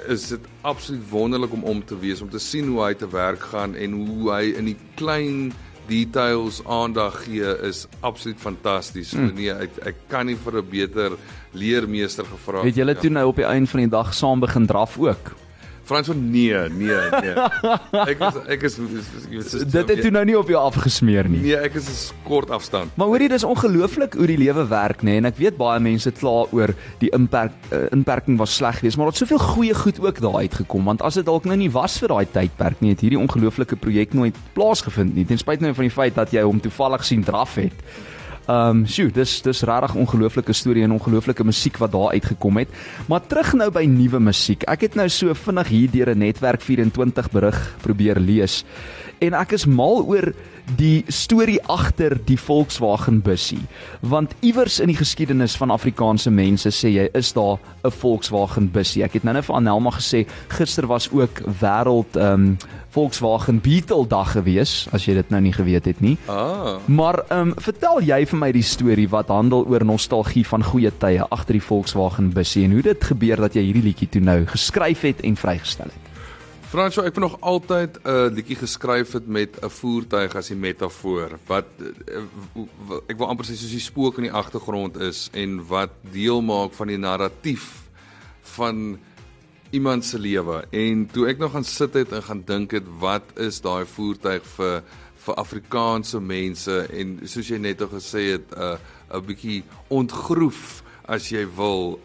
is 0.08 0.28
dit 0.28 0.40
absoluut 0.62 1.02
wonderlik 1.10 1.52
om 1.52 1.64
om 1.64 1.82
te 1.84 1.98
wees 1.98 2.20
om 2.20 2.30
te 2.30 2.38
sien 2.38 2.68
hoe 2.68 2.84
hy 2.84 2.94
te 2.94 3.08
werk 3.08 3.40
gaan 3.52 3.74
en 3.74 3.92
hoe 3.92 4.30
hy 4.32 4.44
in 4.56 4.64
die 4.64 4.78
klein 4.96 5.52
details 5.90 6.60
aandag 6.66 7.24
gee 7.24 7.50
is 7.66 7.86
absoluut 8.00 8.38
fantasties. 8.38 9.12
Hmm. 9.12 9.32
nee, 9.34 9.50
ek 9.50 9.78
ek 9.90 10.02
kan 10.08 10.26
nie 10.26 10.36
vir 10.36 10.60
'n 10.60 10.70
beter 10.70 11.16
leermeester 11.52 12.24
gevra 12.24 12.62
Het 12.62 12.76
julle 12.76 12.94
ja. 12.94 13.00
toe 13.00 13.10
nou 13.10 13.26
op 13.28 13.36
die 13.36 13.48
einde 13.48 13.70
van 13.70 13.80
die 13.80 13.90
dag 13.90 14.14
saam 14.14 14.40
begin 14.40 14.66
draf 14.66 14.98
ook? 14.98 15.34
Frans 15.90 16.06
van 16.06 16.20
nee, 16.30 16.54
nee, 16.54 16.98
nee. 17.22 17.34
Ek 18.04 18.20
is 18.22 18.36
ek 18.54 18.66
is, 18.68 18.76
is, 18.78 18.90
is, 19.00 19.24
is, 19.26 19.54
is 19.58 19.64
Dit 19.72 19.88
het 19.90 20.02
toe 20.04 20.12
nou 20.14 20.22
nie 20.28 20.36
op 20.38 20.50
jou 20.52 20.58
afgesmeer 20.60 21.26
nie. 21.30 21.40
Nee, 21.48 21.56
ek 21.58 21.80
is 21.80 21.88
'n 21.90 22.20
kort 22.28 22.52
afstand. 22.54 22.94
Maar 22.94 23.10
hoorie, 23.10 23.28
dis 23.32 23.44
ongelooflik 23.46 24.14
hoe 24.14 24.28
die 24.30 24.38
lewe 24.38 24.66
werk, 24.70 25.02
nê? 25.02 25.16
En 25.18 25.26
ek 25.26 25.40
weet 25.40 25.58
baie 25.58 25.80
mense 25.82 26.12
kla 26.14 26.46
oor 26.54 26.74
die 27.02 27.10
inperk 27.16 27.56
uh, 27.72 27.88
inperking 27.90 28.38
was 28.38 28.54
sleg 28.54 28.78
geweest, 28.78 28.96
maar 28.96 29.10
daar 29.10 29.18
het 29.18 29.22
soveel 29.24 29.42
goeie 29.42 29.74
goed 29.74 29.98
ook 30.00 30.20
daar 30.20 30.38
uitgekom, 30.46 30.84
want 30.84 31.02
as 31.02 31.18
dit 31.18 31.26
dalk 31.26 31.44
nou 31.44 31.56
nie 31.58 31.70
was 31.70 31.98
vir 31.98 32.14
daai 32.14 32.26
tydperk 32.30 32.80
nie, 32.80 32.94
het 32.94 33.02
hierdie 33.02 33.18
ongelooflike 33.18 33.76
projek 33.76 34.14
nooit 34.14 34.36
plaasgevind 34.54 35.14
nie. 35.14 35.26
Ten 35.26 35.38
spyte 35.38 35.66
nou 35.66 35.74
van 35.74 35.88
die 35.88 35.96
feit 35.98 36.14
dat 36.14 36.30
jy 36.30 36.46
hom 36.46 36.60
toevallig 36.60 37.04
sien 37.04 37.24
draf 37.26 37.58
het. 37.58 37.74
Ehm, 38.48 38.80
um, 38.80 38.86
sjoe, 38.86 39.10
dis 39.12 39.42
dis 39.42 39.62
regtig 39.62 39.94
ongelooflike 39.94 40.52
storie 40.52 40.82
en 40.82 40.92
ongelooflike 40.92 41.44
musiek 41.44 41.76
wat 41.78 41.92
daar 41.92 42.14
uitgekom 42.16 42.56
het. 42.56 42.68
Maar 43.08 43.26
terug 43.26 43.52
nou 43.52 43.70
by 43.70 43.84
nuwe 43.84 44.20
musiek. 44.20 44.62
Ek 44.62 44.80
het 44.80 44.94
nou 44.94 45.08
so 45.08 45.34
vinnig 45.34 45.68
hier 45.68 45.90
deur 45.90 46.10
'n 46.14 46.18
netwerk 46.18 46.60
24 46.60 47.30
berig 47.30 47.76
probeer 47.82 48.18
lees. 48.18 48.64
En 49.20 49.34
ek 49.34 49.52
is 49.52 49.66
mal 49.66 50.02
oor 50.06 50.32
die 50.76 51.04
storie 51.08 51.58
agter 51.68 52.16
die 52.24 52.38
Volkswagen 52.38 53.20
bussie. 53.20 53.60
Want 54.00 54.34
iewers 54.40 54.80
in 54.80 54.86
die 54.86 54.96
geskiedenis 54.96 55.56
van 55.56 55.70
Afrikaanse 55.70 56.30
mense 56.30 56.70
sê 56.70 56.88
jy 56.88 57.08
is 57.12 57.32
daar 57.32 57.58
'n 57.84 57.90
Volkswagen 57.90 58.70
bussie. 58.70 59.04
Ek 59.04 59.12
het 59.12 59.24
nou 59.24 59.34
net 59.34 59.44
vir 59.44 59.56
Anelma 59.56 59.90
gesê 59.90 60.26
gister 60.48 60.86
was 60.86 61.10
ook 61.12 61.40
wêreld 61.60 62.16
ehm 62.16 62.32
um, 62.32 62.58
Volkswagen 62.90 63.60
Beetle 63.62 64.06
dag 64.10 64.32
gewees, 64.34 64.88
as 64.90 65.04
jy 65.06 65.14
dit 65.14 65.28
nou 65.30 65.38
nie 65.40 65.52
geweet 65.54 65.86
het 65.86 66.00
nie. 66.02 66.16
Ah. 66.26 66.80
Maar 66.90 67.22
ehm 67.28 67.52
um, 67.52 67.54
vertel 67.62 68.02
jy 68.02 68.24
vir 68.26 68.38
my 68.38 68.50
die 68.52 68.66
storie 68.66 69.08
wat 69.08 69.30
handel 69.30 69.62
oor 69.70 69.84
nostalgie 69.86 70.42
van 70.46 70.64
goeie 70.66 70.90
tye 70.98 71.22
agter 71.30 71.54
die 71.60 71.62
Volkswagen 71.62 72.32
bussie 72.34 72.64
en 72.66 72.74
hoe 72.74 72.82
dit 72.82 73.04
gebeur 73.12 73.36
dat 73.46 73.54
jy 73.54 73.62
hierdie 73.68 73.86
liedjie 73.86 74.08
toe 74.08 74.22
nou 74.22 74.42
geskryf 74.50 75.06
het 75.06 75.22
en 75.22 75.36
vrygestel 75.38 75.92
het. 75.94 76.10
Fransjo, 76.70 77.02
ek 77.02 77.16
het 77.16 77.22
nog 77.22 77.36
altyd 77.40 77.98
'n 77.98 78.08
uh, 78.08 78.30
liedjie 78.30 78.56
geskryf 78.56 79.12
het 79.12 79.26
met 79.26 79.58
'n 79.62 79.68
voertuig 79.68 80.34
as 80.34 80.48
die 80.48 80.56
metafoor 80.56 81.38
wat 81.46 81.66
uh, 81.78 82.22
ek 83.06 83.18
wil 83.18 83.26
amper 83.26 83.44
sê 83.44 83.54
soos 83.54 83.74
die 83.74 83.80
spook 83.82 84.18
in 84.18 84.26
die 84.30 84.32
agtergrond 84.32 84.98
is 84.98 85.28
en 85.32 85.66
wat 85.66 85.90
deel 86.12 86.42
maak 86.42 86.72
van 86.74 86.86
die 86.86 86.98
narratief 86.98 87.86
van 88.42 88.98
iemand 89.70 90.04
se 90.04 90.18
lewe. 90.18 90.64
En 90.70 91.06
toe 91.12 91.28
ek 91.30 91.38
nog 91.38 91.52
gaan 91.52 91.64
sit 91.64 91.94
het 91.94 92.12
en 92.12 92.22
gaan 92.22 92.42
dink 92.46 92.70
het 92.70 92.86
wat 92.98 93.22
is 93.36 93.60
daai 93.60 93.86
voertuig 93.86 94.44
vir 94.56 94.82
vir 95.20 95.36
Afrikaanse 95.36 96.20
mense 96.20 96.76
en 96.96 97.18
soos 97.28 97.48
jy 97.52 97.58
net 97.60 97.82
al 97.84 97.90
gesê 97.92 98.22
het 98.32 98.54
'n 98.56 98.60
uh, 98.60 99.18
'n 99.18 99.26
bietjie 99.26 99.62
ontgroef 99.88 100.82
as 101.04 101.28
jy 101.28 101.46
wil 101.56 101.98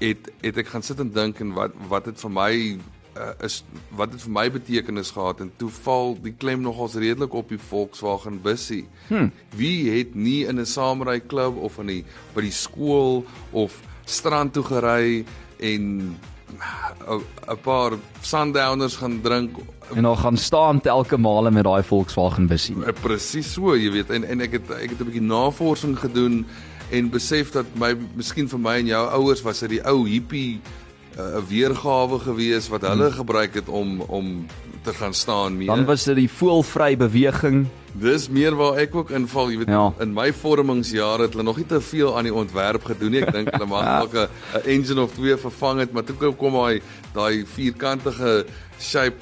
het 0.00 0.30
het 0.40 0.58
ek 0.58 0.72
gaan 0.72 0.82
sit 0.82 1.00
en 1.00 1.12
dink 1.12 1.40
en 1.40 1.52
wat 1.52 1.72
wat 1.88 2.04
dit 2.04 2.20
vir 2.20 2.30
my 2.30 2.52
uh, 3.16 3.32
is 3.44 3.60
wat 3.96 4.12
dit 4.14 4.22
vir 4.24 4.32
my 4.32 4.46
betekenis 4.50 5.12
gehad 5.14 5.40
en 5.44 5.52
toe 5.60 5.70
val 5.82 6.16
die 6.22 6.32
klem 6.32 6.62
nogals 6.64 6.94
redelik 6.94 7.32
op 7.32 7.48
die 7.48 7.58
Volkswagen 7.58 8.40
bussie. 8.42 8.86
Hmm. 9.08 9.32
Wie 9.56 9.90
het 9.90 10.14
nie 10.14 10.46
in 10.46 10.60
'n 10.60 10.66
samurai 10.66 11.20
klub 11.20 11.56
of 11.56 11.78
in 11.78 11.86
die 11.86 12.04
by 12.34 12.40
die 12.40 12.56
skool 12.64 13.24
of 13.52 13.80
strand 14.04 14.52
toe 14.52 14.64
gery 14.64 15.24
en 15.58 16.16
'n 17.08 17.58
paar 17.62 17.92
sundowners 18.20 18.96
gaan 18.96 19.20
drink 19.20 19.50
En 19.94 20.02
dan 20.02 20.18
gaan 20.18 20.36
staan 20.36 20.80
telke 20.80 21.16
male 21.16 21.50
met 21.50 21.64
daai 21.64 21.82
Volkswagen 21.82 22.46
bussie. 22.46 22.76
Uh, 22.76 22.92
Presies 23.02 23.52
so, 23.52 23.76
jy 23.76 23.90
weet, 23.90 24.10
en 24.10 24.24
en 24.24 24.40
ek 24.40 24.52
het 24.52 24.70
ek 24.70 24.90
het 24.94 25.00
'n 25.00 25.08
bietjie 25.08 25.22
navorsing 25.22 25.98
gedoen 25.98 26.46
en 26.90 27.10
besef 27.10 27.50
dat 27.50 27.66
my 27.74 27.96
miskien 28.14 28.48
vir 28.48 28.58
my 28.58 28.76
en 28.78 28.86
jou 28.86 29.02
ouers 29.08 29.42
was 29.42 29.58
dit 29.60 29.68
die 29.68 29.82
ou 29.86 30.06
hippie 30.08 30.60
'n 31.16 31.20
uh, 31.20 31.42
weergawe 31.48 32.18
gewees 32.18 32.68
wat 32.68 32.80
hulle 32.86 33.08
hmm. 33.10 33.18
gebruik 33.18 33.54
het 33.54 33.68
om 33.68 34.00
om 34.00 34.46
te 34.82 34.94
gaan 34.94 35.14
staan 35.14 35.56
mee. 35.56 35.66
Dan 35.66 35.84
was 35.84 36.04
dit 36.04 36.16
die 36.16 36.30
voelvry 36.30 36.96
beweging. 36.96 37.66
Dis 37.92 38.28
meer 38.28 38.54
waar 38.54 38.78
ek 38.78 38.94
ook 38.94 39.10
inval, 39.10 39.50
jy 39.50 39.58
weet, 39.58 39.68
Ja. 39.68 39.92
in 39.98 40.12
my 40.14 40.32
vormingsjare 40.32 41.22
het 41.22 41.32
hulle 41.32 41.42
nog 41.42 41.56
nie 41.56 41.66
te 41.66 41.80
veel 41.80 42.16
aan 42.16 42.24
die 42.24 42.34
ontwerp 42.34 42.84
gedoen 42.84 43.10
nie. 43.10 43.20
Ek 43.20 43.32
dink 43.32 43.50
hulle 43.50 43.66
mag 43.66 43.84
dalk 43.98 44.14
'n 44.14 44.28
'n 44.58 44.66
engine 44.66 45.02
of 45.02 45.12
twee 45.12 45.36
vervang 45.36 45.80
het, 45.80 45.92
maar 45.92 46.04
toe 46.04 46.34
kom 46.34 46.52
daai 46.52 46.80
daai 47.12 47.44
vierkantige 47.46 48.46
shape 48.78 49.18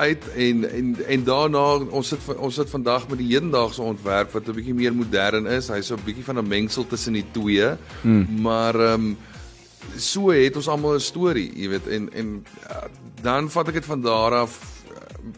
uit 0.00 0.24
en 0.36 0.70
en 0.70 0.96
en 1.08 1.24
daarna 1.24 1.64
ons 1.90 2.08
sit 2.08 2.20
ons 2.36 2.54
sit 2.54 2.70
vandag 2.70 3.08
met 3.08 3.18
die 3.18 3.32
hedendaagse 3.32 3.82
ontwerp 3.82 4.32
wat 4.32 4.48
'n 4.48 4.56
bietjie 4.56 4.74
meer 4.74 4.94
modern 4.94 5.46
is. 5.46 5.68
Hy's 5.68 5.86
so 5.86 5.94
'n 5.94 6.04
bietjie 6.04 6.24
van 6.24 6.38
'n 6.38 6.48
mengsel 6.48 6.86
tussen 6.86 7.12
die 7.12 7.26
twee. 7.32 7.76
Hmm. 8.02 8.26
Maar 8.40 8.74
ehm 8.74 8.92
um, 8.92 9.16
so 9.96 10.30
het 10.30 10.56
ons 10.56 10.68
almal 10.68 10.94
'n 10.94 11.00
storie, 11.00 11.50
jy 11.54 11.68
weet, 11.68 11.86
en 11.88 12.08
en 12.12 12.44
uh, 12.70 12.76
dan 13.22 13.50
vat 13.50 13.68
ek 13.68 13.74
dit 13.74 13.84
van 13.84 14.00
daar 14.02 14.32
af 14.34 14.58
uh, 14.90 15.32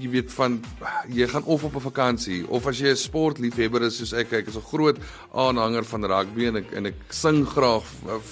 jy 0.00 0.08
weet 0.10 0.32
van 0.32 0.60
jy 1.08 1.26
gaan 1.26 1.44
of 1.44 1.64
op 1.64 1.74
'n 1.76 1.80
vakansie 1.80 2.48
of 2.48 2.66
as 2.66 2.78
jy 2.78 2.88
'n 2.90 2.96
sportliefhebber 2.96 3.82
is 3.82 3.96
soos 3.98 4.12
ek, 4.12 4.32
ek 4.32 4.48
is 4.48 4.56
'n 4.56 4.68
groot 4.72 4.96
aanhanger 5.34 5.84
van 5.84 6.04
rugby 6.04 6.46
en 6.46 6.56
ek 6.56 6.72
en 6.72 6.86
ek 6.86 6.94
sing 7.10 7.46
graag 7.46 7.84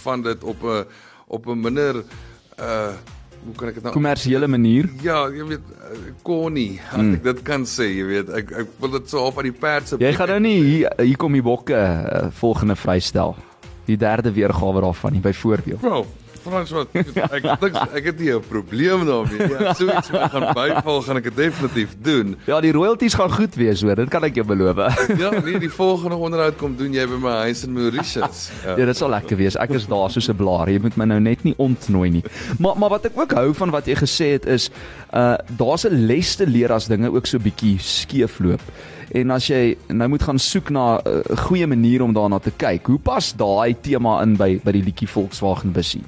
van 0.03 0.23
dit 0.23 0.45
op 0.45 0.63
'n 0.63 0.85
op 1.29 1.47
'n 1.47 1.61
minder 1.61 2.05
uh 2.61 2.93
hoe 3.45 3.55
kan 3.55 3.69
ek 3.69 3.75
dit 3.75 3.83
nou 3.85 3.93
kommersiële 3.95 4.49
manier. 4.49 4.89
Ja, 5.03 5.29
jy 5.31 5.45
weet 5.47 5.61
konnie, 6.23 6.81
as 6.91 6.97
Hmm. 6.97 7.15
ek 7.15 7.23
dit 7.23 7.43
kan 7.43 7.63
sê, 7.65 7.87
jy 7.87 8.05
weet, 8.05 8.29
ek 8.29 8.51
ek 8.51 8.67
wil 8.81 8.91
dit 8.91 9.09
so 9.11 9.19
half 9.19 9.37
aan 9.39 9.45
die 9.45 9.53
perd 9.53 9.89
se 9.89 9.97
Jy 9.99 10.13
gaan 10.13 10.29
nou 10.29 10.41
nie 10.41 10.63
hier 10.63 10.91
hier 10.99 11.17
kom 11.17 11.33
die 11.33 11.43
bokke 11.43 11.75
uh, 11.75 12.31
volgende 12.31 12.75
vrystel. 12.77 13.37
Die 13.89 13.97
derde 14.01 14.33
weergawe 14.33 14.81
daarvan 14.85 15.13
nie 15.17 15.25
byvoorbeeld. 15.25 15.81
Bro, 15.81 16.05
Frans 16.49 16.71
wat 16.73 16.93
ek 16.97 17.11
dink 17.61 17.77
ek 17.99 18.05
het 18.09 18.21
nie 18.23 18.31
'n 18.33 18.43
probleem 18.49 19.05
daarmee 19.07 19.49
nie. 19.49 19.75
So 19.75 19.89
iets 19.91 20.11
my 20.15 20.29
gaan 20.33 20.47
byval, 20.55 21.01
gaan 21.03 21.21
ek 21.21 21.27
dit 21.29 21.37
definitief 21.37 21.97
doen. 22.03 22.37
Ja, 22.47 22.61
die 22.65 22.73
royalties 22.73 23.15
gaan 23.19 23.33
goed 23.33 23.55
wees 23.59 23.83
hoor, 23.83 23.97
dit 23.99 24.09
kan 24.13 24.25
ek 24.25 24.39
jou 24.39 24.47
beloof. 24.47 24.77
Ja, 25.23 25.31
nee, 25.41 25.59
die 25.59 25.71
volgende 25.73 26.17
onderhoud 26.17 26.57
kom 26.61 26.77
doen 26.77 26.93
jy 26.95 27.07
by 27.11 27.19
my 27.21 27.35
huis 27.49 27.65
in 27.67 27.73
Mauritius. 27.73 28.51
Ja, 28.65 28.77
dit 28.77 28.97
sal 28.97 29.11
lekker 29.11 29.37
wees. 29.37 29.57
Ek 29.57 29.71
is 29.75 29.87
daar 29.91 30.11
soos 30.11 30.29
'n 30.31 30.37
blaar. 30.37 30.71
Jy 30.71 30.79
moet 30.81 30.97
my 30.97 31.05
nou 31.05 31.21
net 31.21 31.43
nie 31.45 31.55
ontnooi 31.59 32.11
nie. 32.11 32.25
Maar 32.59 32.79
maar 32.79 32.91
wat 32.91 33.05
ek 33.11 33.19
ook 33.19 33.33
hou 33.33 33.53
van 33.55 33.71
wat 33.71 33.87
jy 33.87 33.97
gesê 33.99 34.33
het 34.39 34.47
is 34.47 34.71
uh 35.13 35.37
daar's 35.57 35.85
'n 35.85 36.07
les 36.07 36.37
te 36.37 36.47
leer 36.47 36.73
as 36.73 36.87
dinge 36.87 37.11
ook 37.11 37.27
so 37.27 37.39
bietjie 37.39 37.79
skeefloop. 37.79 38.61
En 39.17 39.31
as 39.31 39.47
jy 39.49 39.77
nou 39.89 40.09
moet 40.13 40.23
gaan 40.23 40.39
soek 40.39 40.71
na 40.71 41.01
'n 41.01 41.23
uh, 41.31 41.37
goeie 41.49 41.67
manier 41.67 42.03
om 42.03 42.13
daarna 42.13 42.39
te 42.39 42.51
kyk, 42.51 42.87
hoe 42.87 42.99
pas 42.99 43.33
daai 43.33 43.75
tema 43.81 44.23
in 44.23 44.37
by 44.37 44.61
by 44.65 44.73
die 44.73 44.83
liedjie 44.83 45.09
Volkswagen 45.09 45.73
Bussie? 45.73 46.05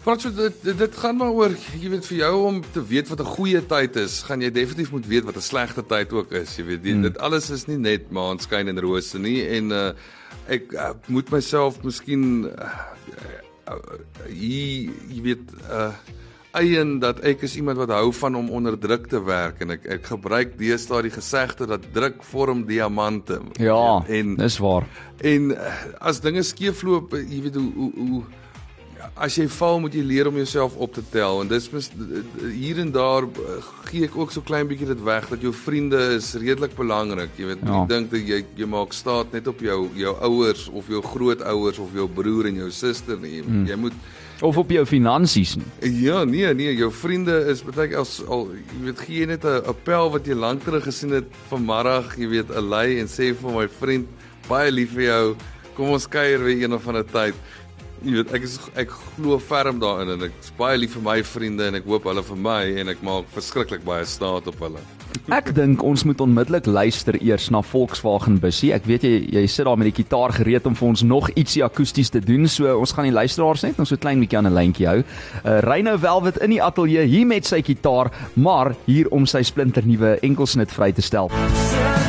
Frans, 0.00 0.22
dit, 0.22 0.78
dit 0.78 0.94
gaan 0.96 1.16
maar 1.16 1.34
oor 1.36 1.52
jy 1.76 1.90
weet 1.92 2.06
vir 2.08 2.16
jou 2.22 2.46
om 2.46 2.62
te 2.72 2.80
weet 2.80 3.08
wat 3.08 3.20
'n 3.20 3.34
goeie 3.36 3.60
tyd 3.66 3.96
is, 3.96 4.22
gaan 4.22 4.40
jy 4.40 4.50
definitief 4.50 4.92
moet 4.92 5.06
weet 5.06 5.24
wat 5.24 5.36
'n 5.36 5.44
slegte 5.44 5.82
tyd 5.86 6.12
ook 6.12 6.32
is. 6.32 6.56
Jy 6.56 6.64
weet, 6.64 6.82
die, 6.82 6.92
hmm. 6.92 7.02
dit 7.02 7.18
alles 7.18 7.50
is 7.50 7.66
nie 7.66 7.76
net 7.76 8.10
maanskyn 8.10 8.68
en 8.68 8.80
rose 8.80 9.18
nie 9.18 9.44
en 9.44 9.70
uh 9.70 9.92
ek 10.48 10.72
uh, 10.72 10.90
moet 11.06 11.30
myself 11.30 11.82
miskien 11.82 12.48
uh, 12.48 12.68
uh, 13.68 13.76
hier 14.26 14.90
jy 15.08 15.20
weet 15.22 15.52
uh 15.68 15.92
eien 16.58 16.98
dat 17.02 17.20
ek 17.26 17.44
is 17.46 17.56
iemand 17.60 17.78
wat 17.78 17.92
hou 17.94 18.10
van 18.16 18.36
om 18.40 18.50
onder 18.50 18.78
druk 18.78 19.06
te 19.10 19.20
werk 19.22 19.62
en 19.64 19.76
ek 19.76 19.86
ek 19.98 20.10
gebruik 20.12 20.56
deesdae 20.58 21.04
die 21.06 21.14
gesegde 21.14 21.68
dat 21.70 21.86
druk 21.94 22.22
vorm 22.32 22.64
diamante. 22.66 23.40
Ja, 23.62 24.02
en 24.08 24.36
dis 24.40 24.58
waar. 24.58 24.88
En 25.22 25.54
as 26.00 26.20
dinge 26.20 26.42
skeefloop, 26.42 27.14
jy 27.20 27.42
weet 27.46 27.58
hoe 27.60 27.70
hoe 27.76 27.92
hoe 27.96 28.22
as 29.20 29.36
jy 29.38 29.46
val 29.52 29.80
moet 29.82 29.94
jy 29.96 30.02
leer 30.04 30.28
om 30.30 30.38
jouself 30.38 30.76
op 30.80 30.92
te 30.96 31.02
tel 31.12 31.42
en 31.42 31.50
dis 31.50 31.66
mis, 31.72 31.88
hier 32.52 32.80
en 32.82 32.92
daar 32.94 33.26
gee 33.88 34.06
ek 34.06 34.16
ook 34.18 34.32
so 34.34 34.44
klein 34.46 34.68
bietjie 34.70 34.88
dit 34.90 35.02
weg 35.06 35.28
dat 35.30 35.44
jou 35.44 35.52
vriende 35.56 36.00
is 36.16 36.32
redelik 36.40 36.76
belangrik 36.78 37.36
jy 37.40 37.50
weet 37.52 37.64
ja. 37.64 37.82
ek 37.82 37.90
dink 37.90 38.10
dat 38.14 38.32
jy 38.32 38.40
jy 38.60 38.68
maak 38.70 38.96
staat 38.96 39.32
net 39.36 39.48
op 39.50 39.62
jou 39.64 39.78
jou 39.98 40.14
ouers 40.28 40.66
of 40.68 40.90
jou 40.92 41.02
grootouers 41.04 41.80
of 41.82 41.94
jou 41.96 42.08
broer 42.20 42.50
en 42.50 42.62
jou 42.64 42.70
suster 42.74 43.20
nie 43.20 43.40
hmm. 43.40 43.66
jy 43.70 43.78
moet 43.80 43.96
of 44.40 44.56
op 44.56 44.70
jou 44.72 44.84
finansies 44.88 45.54
nie. 45.60 45.66
Ja, 46.02 46.24
nee, 46.24 46.48
nee, 46.54 46.72
jou 46.74 46.90
vriende 46.92 47.36
is 47.52 47.62
baie 47.64 47.96
al, 47.96 48.08
al 48.28 48.46
jy 48.56 48.82
weet 48.86 49.04
gee 49.06 49.26
net 49.26 49.44
'n 49.44 49.64
appel 49.68 50.10
wat 50.10 50.26
jy 50.26 50.34
lank 50.34 50.64
terug 50.64 50.84
gesien 50.84 51.12
het 51.12 51.28
vanmiddag, 51.50 52.16
jy 52.16 52.28
weet, 52.28 52.50
'n 52.50 52.68
lei 52.68 53.00
en 53.00 53.06
sê 53.06 53.34
vir 53.34 53.52
my 53.52 53.68
vriend, 53.68 54.08
baie 54.48 54.70
lief 54.70 54.92
vir 54.94 55.02
jou. 55.02 55.36
Kom 55.76 55.90
ons 55.90 56.06
kuier 56.06 56.44
weer 56.44 56.64
een 56.64 56.72
of 56.72 56.86
ander 56.88 57.04
tyd. 57.04 57.34
Jy 58.02 58.12
weet, 58.12 58.32
ek 58.32 58.42
is 58.42 58.58
ek 58.74 58.90
glo 58.90 59.38
ferm 59.38 59.78
daarin 59.78 60.08
en 60.08 60.22
ek 60.22 60.32
is 60.40 60.52
baie 60.56 60.78
lief 60.78 60.92
vir 60.92 61.02
my 61.02 61.22
vriende 61.22 61.66
en 61.66 61.74
ek 61.74 61.84
hoop 61.84 62.04
hulle 62.04 62.22
vir 62.22 62.36
my 62.36 62.64
en 62.80 62.88
ek 62.88 63.02
maak 63.02 63.28
verskriklik 63.34 63.84
baie 63.84 64.04
staat 64.04 64.46
op 64.46 64.58
hulle. 64.60 64.99
Ek 65.30 65.52
dink 65.54 65.82
ons 65.82 66.04
moet 66.04 66.20
onmiddellik 66.20 66.66
luister 66.66 67.14
eers 67.22 67.50
na 67.50 67.62
Volkswagen 67.62 68.40
Bussie. 68.42 68.72
Ek 68.74 68.86
weet 68.88 69.06
jy 69.06 69.14
jy 69.30 69.46
sit 69.46 69.64
daar 69.68 69.78
met 69.78 69.90
die 69.90 70.02
kitaar 70.02 70.34
gereed 70.34 70.66
om 70.66 70.74
vir 70.74 70.88
ons 70.88 71.02
nog 71.02 71.30
ietsie 71.36 71.64
akoesties 71.64 72.10
te 72.10 72.20
doen. 72.20 72.48
So 72.48 72.66
ons 72.78 72.92
gaan 72.92 73.06
die 73.06 73.14
luisteraars 73.14 73.62
net 73.62 73.78
ons 73.78 73.88
so 73.88 73.96
klein 73.96 74.20
bietjie 74.20 74.38
aan 74.38 74.46
'n 74.46 74.54
lyntjie 74.54 74.86
hou. 74.86 74.98
Uh 75.44 75.60
Reyno 75.60 75.96
Velvet 75.98 76.42
in 76.42 76.50
die 76.50 76.62
ateljee 76.62 77.06
hier 77.06 77.26
met 77.26 77.46
sy 77.46 77.62
kitaar, 77.62 78.10
maar 78.34 78.74
hier 78.86 79.08
om 79.10 79.26
sy 79.26 79.42
splinternuwe 79.42 80.18
enkelsnit 80.22 80.70
vry 80.70 80.92
te 80.92 81.02
stel. 81.02 81.30
Santa. 81.30 81.99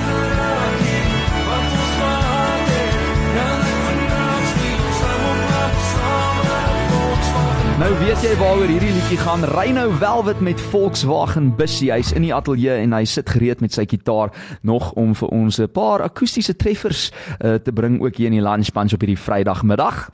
Nou 7.82 7.96
weet 7.98 8.22
jy 8.22 8.36
waaroor 8.38 8.70
hierdie 8.70 8.92
liedjie 8.94 9.18
gaan. 9.18 9.42
Reyno 9.50 9.88
Velvet 9.98 10.40
met 10.40 10.60
Volkswagen 10.62 11.48
Bussie. 11.58 11.88
Hy's 11.90 12.12
in 12.14 12.22
die 12.22 12.34
ateljee 12.34 12.76
en 12.84 12.92
hy 12.94 13.08
sit 13.10 13.30
gereed 13.34 13.64
met 13.66 13.74
sy 13.74 13.88
kitaar 13.90 14.30
nog 14.62 14.92
om 15.02 15.16
vir 15.18 15.32
ons 15.34 15.58
'n 15.58 15.66
paar 15.66 16.04
akoestiese 16.06 16.54
treffers 16.56 17.10
uh, 17.10 17.56
te 17.58 17.72
bring 17.74 17.98
ook 18.02 18.16
hier 18.16 18.30
in 18.30 18.38
die 18.38 18.46
Lunch 18.46 18.70
Bunch 18.70 18.94
op 18.94 19.02
hierdie 19.02 19.18
Vrydagmiddag. 19.18 20.12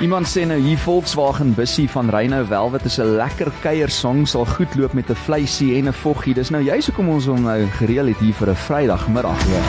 Iemand 0.00 0.26
sê 0.26 0.46
nou 0.48 0.56
hier 0.58 0.78
Volkswagen 0.78 1.54
Bussie 1.54 1.90
van 1.90 2.08
Reyno 2.08 2.44
Velvet 2.44 2.84
is 2.84 2.98
'n 2.98 3.16
lekker 3.16 3.52
kuiersong, 3.60 4.28
sal 4.28 4.46
goed 4.46 4.74
loop 4.74 4.92
met 4.92 5.10
'n 5.10 5.14
vleisie 5.14 5.76
en 5.76 5.88
'n 5.88 5.92
voggie. 5.92 6.34
Dis 6.34 6.50
nou 6.50 6.62
juist 6.62 6.86
hoekom 6.86 7.08
ons 7.08 7.26
hom 7.26 7.42
nou 7.42 7.66
gereël 7.66 8.06
het 8.06 8.18
hier 8.18 8.34
vir 8.34 8.48
'n 8.48 8.56
Vrydagmiddag. 8.56 9.44
Ja. 9.52 9.62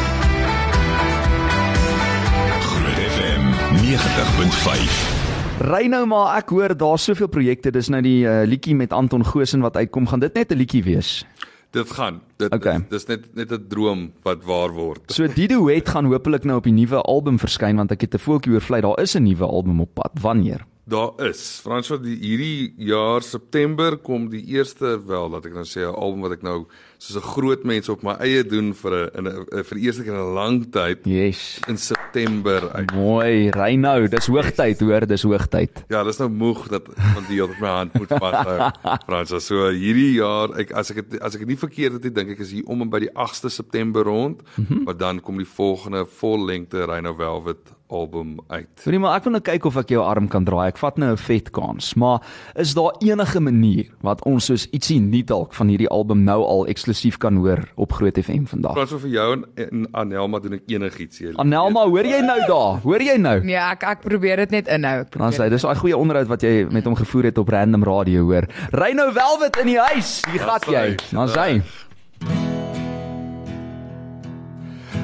Groot 2.61 2.99
FM 3.11 3.43
90.5 3.83 5.14
Ry 5.55 5.85
nou 5.87 6.01
maar, 6.03 6.33
ek 6.35 6.49
hoor 6.51 6.73
daar's 6.75 7.05
soveel 7.07 7.29
projekte. 7.31 7.71
Dis 7.71 7.87
nou 7.87 8.01
die 8.03 8.25
uh, 8.27 8.41
liedjie 8.43 8.75
met 8.75 8.91
Anton 8.91 9.23
Goosen 9.23 9.63
wat 9.63 9.77
uitkom. 9.79 10.07
Gaan 10.11 10.19
dit 10.19 10.33
net 10.35 10.51
'n 10.51 10.57
liedjie 10.59 10.83
wees? 10.83 11.23
Dit 11.71 11.91
gaan. 11.95 12.21
Dit 12.37 12.51
okay. 12.51 12.83
dis 12.89 13.07
net 13.07 13.23
net 13.35 13.51
'n 13.51 13.67
droom 13.67 14.11
wat 14.23 14.43
waar 14.43 14.75
word. 14.75 15.11
So 15.11 15.27
die 15.27 15.47
duet 15.47 15.89
gaan 15.89 16.11
hopelik 16.11 16.43
nou 16.43 16.57
op 16.57 16.67
die 16.67 16.75
nuwe 16.75 17.01
album 17.01 17.39
verskyn 17.39 17.75
want 17.75 17.91
ek 17.91 18.01
het 18.01 18.15
'n 18.15 18.19
voeltjie 18.19 18.51
oor 18.53 18.61
vlei. 18.61 18.81
Daar 18.81 18.99
is 18.99 19.15
'n 19.15 19.23
nuwe 19.23 19.45
album 19.45 19.79
op 19.79 19.93
pad. 19.93 20.11
Wanneer? 20.21 20.65
Daar 20.85 21.11
is. 21.17 21.59
Frans 21.63 21.87
wat 21.87 22.03
die 22.03 22.17
hierdie 22.19 22.73
jaar 22.77 23.21
September 23.21 23.97
kom 23.97 24.29
die 24.29 24.43
eerste 24.45 24.99
wel, 25.07 25.29
laat 25.29 25.45
ek 25.45 25.53
nou 25.53 25.65
sê 25.65 25.81
'n 25.81 25.95
album 25.95 26.21
wat 26.21 26.31
ek 26.31 26.43
nou 26.43 26.67
soos 27.05 27.21
'n 27.21 27.27
groot 27.27 27.63
mens 27.63 27.89
op 27.89 28.01
my 28.03 28.15
eie 28.19 28.43
doen 28.43 28.73
vir 28.73 28.93
'n 29.13 29.27
vir 29.63 29.77
die 29.77 29.85
eerste 29.85 30.03
keer 30.03 30.13
in 30.13 30.19
'n 30.19 30.33
lang 30.33 30.71
tyd. 30.71 31.05
Yes. 31.05 31.59
In 31.67 31.77
September 31.77 32.71
uit. 32.71 32.91
Mooi, 32.93 33.49
ry 33.51 33.75
nou, 33.75 34.07
dis 34.07 34.27
hoogtyd 34.27 34.79
hoor, 34.79 35.05
dis 35.05 35.23
hoogtyd. 35.23 35.85
Ja, 35.89 36.03
dis 36.03 36.17
nou 36.17 36.29
moeg 36.29 36.67
dat 36.67 36.87
van 36.95 37.23
die 37.27 37.43
op 37.43 37.53
my 37.59 37.67
hand 37.67 37.93
moet 37.93 38.09
vas. 38.09 38.71
Frans, 39.07 39.45
so 39.45 39.69
hierdie 39.69 40.13
jaar, 40.13 40.57
ek 40.57 40.71
as 40.71 40.91
ek 40.91 40.95
het, 40.95 41.19
as 41.21 41.33
ek 41.33 41.45
dit 41.45 41.53
nie 41.53 41.57
verkeerd 41.57 42.03
het, 42.03 42.15
dink 42.15 42.29
ek 42.29 42.39
is 42.39 42.51
hier 42.51 42.65
om 42.65 42.81
en 42.81 42.89
by 42.89 42.99
die 42.99 43.13
8ste 43.13 43.49
September 43.49 44.03
rond, 44.03 44.41
mm 44.55 44.65
-hmm. 44.65 44.83
maar 44.83 44.97
dan 44.97 45.21
kom 45.21 45.37
die 45.37 45.45
volgende 45.45 46.05
vollengte 46.05 46.85
Rhino 46.85 47.13
Velvet 47.13 47.75
album 47.87 48.39
uit. 48.47 48.81
Hoorie 48.83 48.99
maar, 48.99 49.17
ek 49.19 49.27
wil 49.27 49.35
nou 49.37 49.41
kyk 49.45 49.65
of 49.69 49.77
ek 49.77 49.93
jou 49.93 50.01
arm 50.03 50.27
kan 50.31 50.45
draai. 50.47 50.67
Ek 50.71 50.79
vat 50.81 50.97
nou 50.97 51.11
'n 51.13 51.21
vet 51.21 51.51
kans, 51.51 51.93
maar 51.93 52.21
is 52.55 52.73
daar 52.73 52.95
enige 52.99 53.39
manier 53.39 53.85
wat 54.01 54.23
ons 54.25 54.45
soos 54.45 54.67
ietsie 54.71 54.99
nuut 54.99 55.27
dalk 55.27 55.53
van 55.53 55.67
hierdie 55.67 55.89
album 55.89 56.23
nou 56.23 56.41
al 56.43 56.65
eksklusief 56.67 56.94
kan 57.17 57.35
hoor 57.37 57.63
op 57.75 57.91
Groot 57.91 58.17
FM 58.17 58.45
vandag. 58.45 58.73
Praat 58.73 58.89
so 58.89 58.99
vir 58.99 59.09
jou 59.09 59.27
en, 59.33 59.45
en 59.55 59.87
Anelma 59.91 60.39
doen 60.39 60.57
ek 60.59 60.65
enigiets 60.71 61.17
hier. 61.21 61.33
Anelma, 61.41 61.85
hoor 61.89 62.07
jy 62.07 62.21
nou 62.25 62.39
daar? 62.47 62.81
Hoor 62.83 63.01
jy 63.01 63.17
nou? 63.21 63.39
Nee, 63.45 63.59
ek 63.59 63.83
ek 63.83 64.03
probeer 64.05 64.43
dit 64.45 64.51
net 64.59 64.67
inhou. 64.67 65.03
Dan 65.15 65.33
sê 65.35 65.49
dis 65.49 65.65
'n 65.65 65.75
goeie 65.75 65.97
onderhoud 65.97 66.27
wat 66.27 66.41
jy 66.41 66.67
met 66.71 66.85
hom 66.85 66.95
gevoer 66.95 67.31
het 67.31 67.37
op 67.37 67.49
Random 67.49 67.83
Radio, 67.83 68.23
hoor. 68.23 68.47
Ry 68.71 68.91
nou 68.93 69.11
Velvet 69.13 69.57
in 69.61 69.67
die 69.67 69.79
huis. 69.79 70.21
Hier 70.31 70.41
gaan 70.41 70.59
jy. 70.71 70.95
Dan 71.11 71.29
sê 71.29 71.61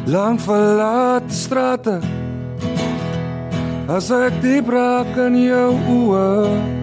Lang 0.05 0.39
verlaat 0.41 1.29
strate 1.29 1.99
As 3.87 4.09
ek 4.11 4.41
diep 4.41 4.69
raak 4.71 5.17
in 5.19 5.35
jou 5.43 5.71
oë 5.93 6.80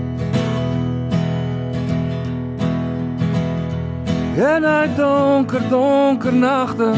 En 4.39 4.65
uit 4.65 4.97
donker, 4.97 5.69
donker 5.69 6.35
nagte 6.35 6.93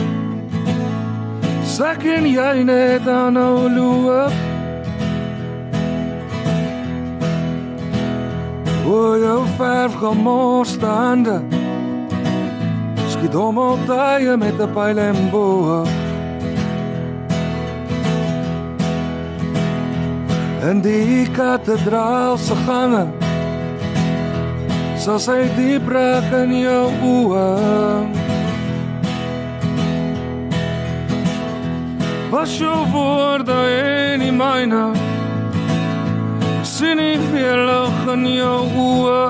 Sak 1.65 2.03
en 2.05 2.27
jy 2.29 2.63
net 2.69 3.07
aan 3.09 3.33
nou 3.33 3.71
loop 3.73 4.35
O, 8.85 9.17
jou 9.17 9.39
verf 9.57 9.97
gemorste 10.03 10.85
hande 10.87 11.39
Skiet 13.09 13.35
om 13.35 13.59
op 13.59 13.89
die 13.89 14.37
met 14.37 14.61
die 14.61 14.69
pijl 14.77 15.01
en 15.01 15.31
boe 15.33 15.81
En 20.69 20.85
die 20.85 21.25
kathedraalse 21.33 22.61
gangen 22.67 23.30
soos 25.01 25.25
hy 25.33 25.47
diep 25.57 25.87
raak 25.89 26.29
in 26.43 26.51
jou 26.61 26.89
oë. 27.09 27.45
Was 32.31 32.53
jou 32.61 32.81
woorde 32.93 33.57
in 34.13 34.21
die 34.27 34.35
myne? 34.35 34.83
Sien 36.69 37.01
nie 37.01 37.17
veel 37.31 37.65
lig 37.71 38.03
in 38.13 38.27
jou 38.35 38.61
oë. 38.85 39.23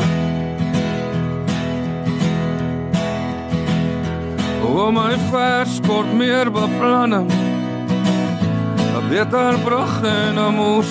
O 4.67 4.91
my 4.95 5.15
vers 5.31 5.79
kort 5.87 6.11
meer 6.19 6.51
beplanning. 6.51 7.31
'n 8.91 9.07
Beter 9.11 9.55
brug 9.65 9.95
en 10.03 10.35
'n 10.39 10.55
moes 10.55 10.91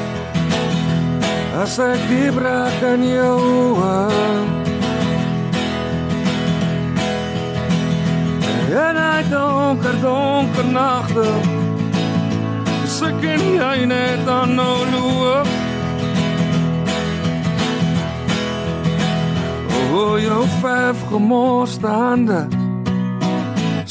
As 1.51 1.75
ek 1.83 1.99
diep 2.07 2.37
raak 2.39 2.83
in 2.93 3.01
jou 3.03 3.39
oë 3.75 3.95
En 8.71 8.99
hy 9.01 9.23
donker, 9.27 9.97
donker 9.99 10.69
nagte 10.71 11.25
Sik 12.87 13.25
en 13.33 13.43
jy 13.57 13.83
net 13.91 14.31
aan 14.31 14.55
nou 14.55 14.77
loop 14.93 15.51
O, 19.91 20.05
jou 20.23 20.43
vyf 20.61 21.03
gemorste 21.11 21.91
hande 21.91 22.45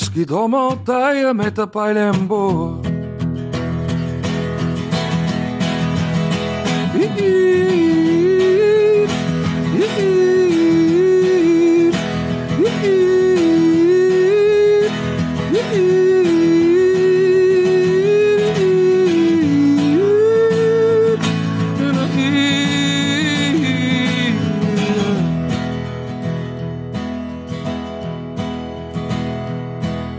Skiet 0.00 0.32
hom 0.32 0.56
al 0.56 0.80
tye 0.88 1.34
met 1.36 1.60
'n 1.60 1.68
pyl 1.68 2.00
en 2.08 2.24
boog 2.24 2.89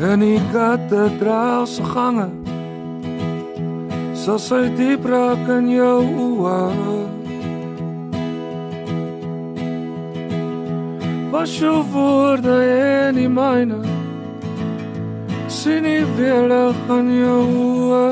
En 0.01 0.19
die 0.19 0.39
kathedraal 0.51 1.67
se 1.67 1.83
gange 1.83 2.40
sal 4.21 4.37
sy 4.37 4.67
diep 4.77 5.05
raak 5.09 5.47
in 5.49 5.71
jou 5.73 6.01
oë. 6.23 6.57
Was 11.33 11.55
jou 11.57 11.79
woorde 11.93 12.57
en 12.67 13.17
die 13.17 13.31
myne 13.31 13.79
sien 15.49 15.81
nie 15.87 16.03
weer 16.19 16.53
in 16.97 17.09
jou 17.17 17.41
oë. 17.63 18.05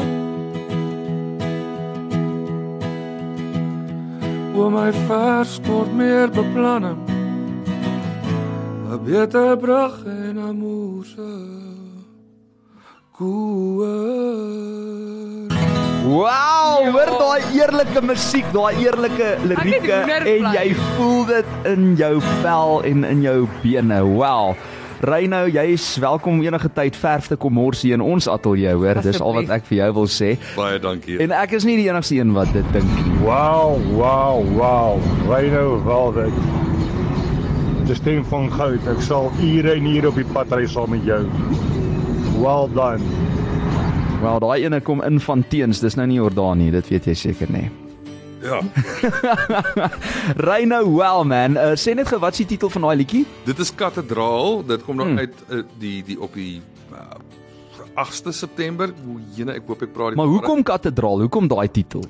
O 4.57 4.69
my 4.73 4.89
vers 5.05 5.53
kort 5.67 5.93
meer 5.93 6.27
beplanning 6.39 7.05
'n 8.89 8.99
beter 9.05 9.57
brug 9.61 9.95
en 10.05 10.35
'n 10.41 10.57
moose 10.57 11.31
koer. 13.13 14.19
Wow, 15.99 16.85
hoor 16.93 17.09
daai 17.19 17.55
eerlike 17.57 18.01
musiek, 18.07 18.45
daai 18.55 18.77
eerlike 18.79 19.33
lirieke 19.43 19.97
en 20.15 20.45
jy 20.55 20.67
voel 20.95 21.25
dit 21.27 21.49
in 21.67 21.89
jou 21.99 22.13
vel 22.41 22.83
en 22.87 23.03
in 23.03 23.23
jou 23.25 23.39
bene. 23.59 23.97
Wow. 24.07 24.53
Reino, 25.03 25.41
jy 25.47 25.65
is 25.75 25.85
welkom 25.99 26.39
enige 26.43 26.71
tyd 26.75 26.95
verf 26.99 27.27
te 27.31 27.35
kom 27.39 27.53
mors 27.55 27.83
hier 27.83 27.97
in 27.99 28.03
ons 28.03 28.27
ateljee, 28.31 28.73
hoor. 28.79 29.01
Dis 29.03 29.19
al 29.23 29.35
wat 29.41 29.51
ek 29.59 29.67
vir 29.67 29.77
jou 29.81 29.89
wil 29.99 30.09
sê. 30.11 30.33
Baie 30.55 30.79
dankie. 30.83 31.19
En 31.23 31.35
ek 31.35 31.57
is 31.59 31.67
nie 31.67 31.75
die 31.79 31.89
enigste 31.91 32.19
een 32.19 32.31
wat 32.35 32.51
dit 32.55 32.71
dink 32.75 32.95
nie. 32.95 33.19
Wow, 33.25 33.79
wow, 33.95 34.43
wow. 34.55 35.03
Rhino 35.27 35.81
Velvet. 35.83 36.39
Die 37.91 37.97
stem 37.99 38.23
van 38.31 38.47
goud. 38.55 38.87
Ek 38.91 39.03
sal 39.03 39.31
ure 39.43 39.75
en 39.75 39.91
ure 39.97 40.11
op 40.13 40.19
die 40.19 40.27
pad 40.31 40.55
ry 40.55 40.63
saam 40.67 40.95
met 40.95 41.03
jou. 41.07 41.25
Well 42.39 42.71
done. 42.75 43.03
Wel, 44.19 44.39
daai 44.43 44.63
ene 44.67 44.81
kom 44.83 44.99
in 45.07 45.19
van 45.23 45.43
teens, 45.47 45.79
dis 45.79 45.95
nou 45.95 46.05
nie 46.09 46.17
Jordaan 46.19 46.59
nie, 46.59 46.71
dit 46.75 46.87
weet 46.91 47.05
jy 47.07 47.13
seker 47.15 47.51
nê. 47.53 47.69
Ja. 48.43 48.59
Reino, 50.49 50.81
well 50.91 51.23
man, 51.27 51.55
uh, 51.59 51.71
sê 51.79 51.93
net 51.95 52.07
gou 52.11 52.19
wat 52.23 52.35
is 52.35 52.43
die 52.43 52.49
titel 52.53 52.71
van 52.71 52.85
daai 52.87 52.97
liedjie? 53.01 53.25
Dit 53.47 53.59
is 53.63 53.71
Kathedraal. 53.75 54.61
Dit 54.67 54.83
kom 54.87 54.99
dan 54.99 55.13
Hmm. 55.15 55.23
uit 55.23 55.35
uh, 55.49 55.61
die 55.79 55.97
die 56.07 56.17
op 56.23 56.35
die 56.35 56.61
uh, 56.91 57.19
8de 57.99 58.31
September. 58.35 58.91
Hoe 59.05 59.19
jene, 59.35 59.55
ek 59.59 59.67
hoop 59.71 59.83
ek 59.87 59.93
praat 59.95 60.13
die 60.15 60.19
Maar 60.19 60.31
hoekom 60.31 60.63
kathedraal? 60.67 61.23
Hoekom 61.25 61.47
daai 61.51 61.67
titel? 61.71 62.03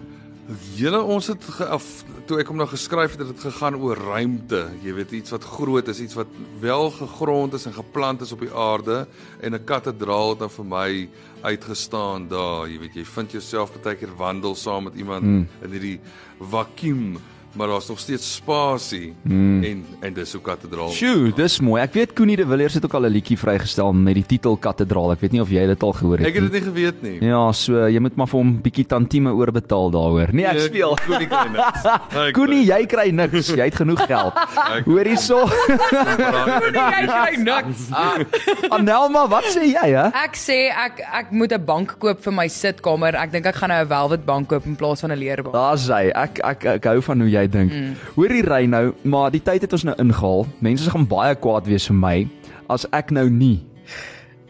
Julle 0.49 0.97
ons 1.05 1.27
het 1.29 1.43
ge, 1.45 1.65
af, 1.69 1.85
toe 2.25 2.39
ek 2.41 2.47
hom 2.49 2.57
nou 2.57 2.65
geskryf 2.71 3.13
het, 3.13 3.19
het 3.21 3.35
dit 3.35 3.43
gegaan 3.43 3.75
oor 3.77 3.99
ruimte. 4.01 4.63
Jy 4.81 4.95
weet 4.97 5.11
iets 5.19 5.33
wat 5.35 5.45
groot 5.45 5.91
is, 5.91 5.99
iets 6.01 6.17
wat 6.17 6.31
wel 6.61 6.89
gegrond 6.95 7.53
is 7.53 7.67
en 7.69 7.75
geplant 7.75 8.23
is 8.25 8.33
op 8.33 8.41
die 8.41 8.49
aarde 8.49 9.03
en 9.45 9.53
'n 9.53 9.63
kathedraal 9.63 10.33
het 10.33 10.39
dan 10.39 10.49
vir 10.49 10.65
my 10.65 11.09
uitgestaan 11.41 12.27
daar. 12.27 12.65
Jy 12.67 12.79
weet 12.79 12.95
jy 12.95 13.05
vind 13.05 13.31
jouself 13.31 13.71
baie 13.83 13.95
keer 13.95 14.15
wandel 14.17 14.55
saam 14.55 14.83
met 14.83 14.95
iemand 14.95 15.23
mm. 15.23 15.47
in 15.61 15.71
hierdie 15.71 15.99
vakuum, 16.39 17.19
maar 17.53 17.67
daar's 17.67 17.87
nog 17.87 17.99
steeds 17.99 18.33
spasie 18.35 19.13
mm. 19.23 19.63
en 19.63 19.85
en 19.99 20.13
dis 20.13 20.31
hoe 20.33 20.41
kathedraal. 20.41 20.89
Sjoe, 20.89 21.31
dis 21.35 21.59
mooi. 21.59 21.81
Ek 21.81 21.93
weet 21.93 22.13
Koenie 22.13 22.37
de 22.37 22.45
Villiers 22.45 22.73
het 22.73 22.85
ook 22.85 22.93
al 22.93 23.05
'n 23.05 23.11
liedjie 23.11 23.37
vrygestel 23.37 23.93
met 23.93 24.13
die 24.13 24.25
titel 24.25 24.57
Kathedraal. 24.57 25.11
Ek 25.11 25.19
weet 25.21 25.31
nie 25.31 25.41
of 25.41 25.49
jy 25.49 25.65
dit 25.65 25.83
al 25.83 25.93
gehoor 25.93 26.17
het 26.17 26.27
Ek 26.27 26.33
het 26.33 26.43
dit 26.51 26.51
nie 26.51 26.61
geweet 26.61 27.01
nie. 27.01 27.17
Ja, 27.25 27.51
so 27.51 27.87
jy 27.87 27.99
moet 27.99 28.15
maar 28.15 28.27
vir 28.27 28.39
hom 28.39 28.61
bietjie 28.61 28.85
tantieme 28.85 29.31
oorbetaal 29.33 29.91
daaroor. 29.91 30.33
Nee, 30.33 30.45
ek 30.45 30.53
Nee, 30.53 30.67
speel. 30.67 30.95
Koenie 31.05 31.27
kry 31.27 31.47
niks. 31.51 32.33
Koenie, 32.37 32.65
jy 32.65 32.85
kry 32.85 33.09
niks. 33.11 33.47
Jy 33.47 33.65
het 33.65 33.75
genoeg 33.75 34.05
geld. 34.05 34.33
Hoor 34.89 35.05
hierso. 35.05 35.39
Jy 35.49 37.05
kry 37.07 37.35
niks. 37.43 37.89
Anelma, 38.75 39.27
wat 39.31 39.49
sê 39.53 39.65
jy, 39.71 39.87
hè? 39.95 40.07
Ek 40.23 40.37
sê 40.39 40.59
ek 40.69 41.01
ek 41.21 41.31
moet 41.31 41.53
'n 41.53 41.65
bank 41.65 41.95
koop 41.99 42.21
vir 42.23 42.33
my 42.33 42.47
sitkamer. 42.47 43.15
Ek 43.15 43.31
dink 43.31 43.45
ek 43.45 43.55
gaan 43.55 43.69
nou 43.69 43.81
'n 43.83 43.87
velvet 43.87 44.25
bank 44.25 44.47
koop 44.49 44.65
in 44.65 44.75
plaas 44.75 45.01
van 45.01 45.11
'n 45.11 45.19
leerbank. 45.19 45.53
Daar's 45.53 45.87
hy. 45.87 46.11
Ek 46.15 46.39
ek 46.43 46.65
ek 46.65 46.85
hou 46.85 47.01
van 47.01 47.19
hoe 47.21 47.29
jy 47.29 47.38
dink. 47.47 47.71
Mm. 47.71 47.95
Hoorie 48.15 48.43
ry 48.43 48.65
nou, 48.65 48.93
maar 49.03 49.31
die 49.31 49.43
tyd 49.43 49.61
het 49.61 49.73
ons 49.73 49.83
nou 49.83 49.95
ingehaal. 49.97 50.47
Mense 50.59 50.89
gaan 50.89 51.07
baie 51.07 51.35
kwaad 51.35 51.67
wees 51.67 51.87
vir 51.87 51.95
my 51.95 52.27
as 52.69 52.85
ek 52.91 53.11
nou 53.11 53.29
nie 53.29 53.59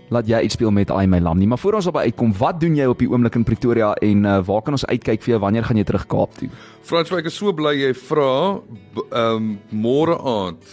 laat 0.10 0.26
jy 0.26 0.42
uitspeel 0.42 0.72
met 0.74 0.90
I 0.90 1.06
my 1.06 1.20
lam 1.22 1.38
nie. 1.38 1.48
Maar 1.48 1.62
voor 1.62 1.80
ons 1.80 1.88
op 1.88 1.98
uitkom, 2.02 2.34
wat 2.40 2.60
doen 2.62 2.76
jy 2.76 2.88
op 2.90 3.00
die 3.00 3.10
oomblik 3.10 3.36
in 3.38 3.46
Pretoria 3.46 3.94
en 3.94 4.26
uh, 4.26 4.40
waar 4.46 4.64
kan 4.66 4.74
ons 4.74 4.86
uitkyk 4.90 5.22
vir 5.22 5.36
jou 5.36 5.42
wanneer 5.46 5.68
gaan 5.68 5.78
jy 5.78 5.86
terug 5.86 6.08
Kaap 6.10 6.34
toe? 6.40 6.50
Frans, 6.82 7.12
ek 7.14 7.30
is 7.30 7.38
so 7.38 7.54
bly 7.54 7.76
jy 7.78 7.94
vra. 7.94 8.30
Ehm 9.10 9.36
um, 9.38 9.52
môre 9.70 10.18
aand 10.18 10.66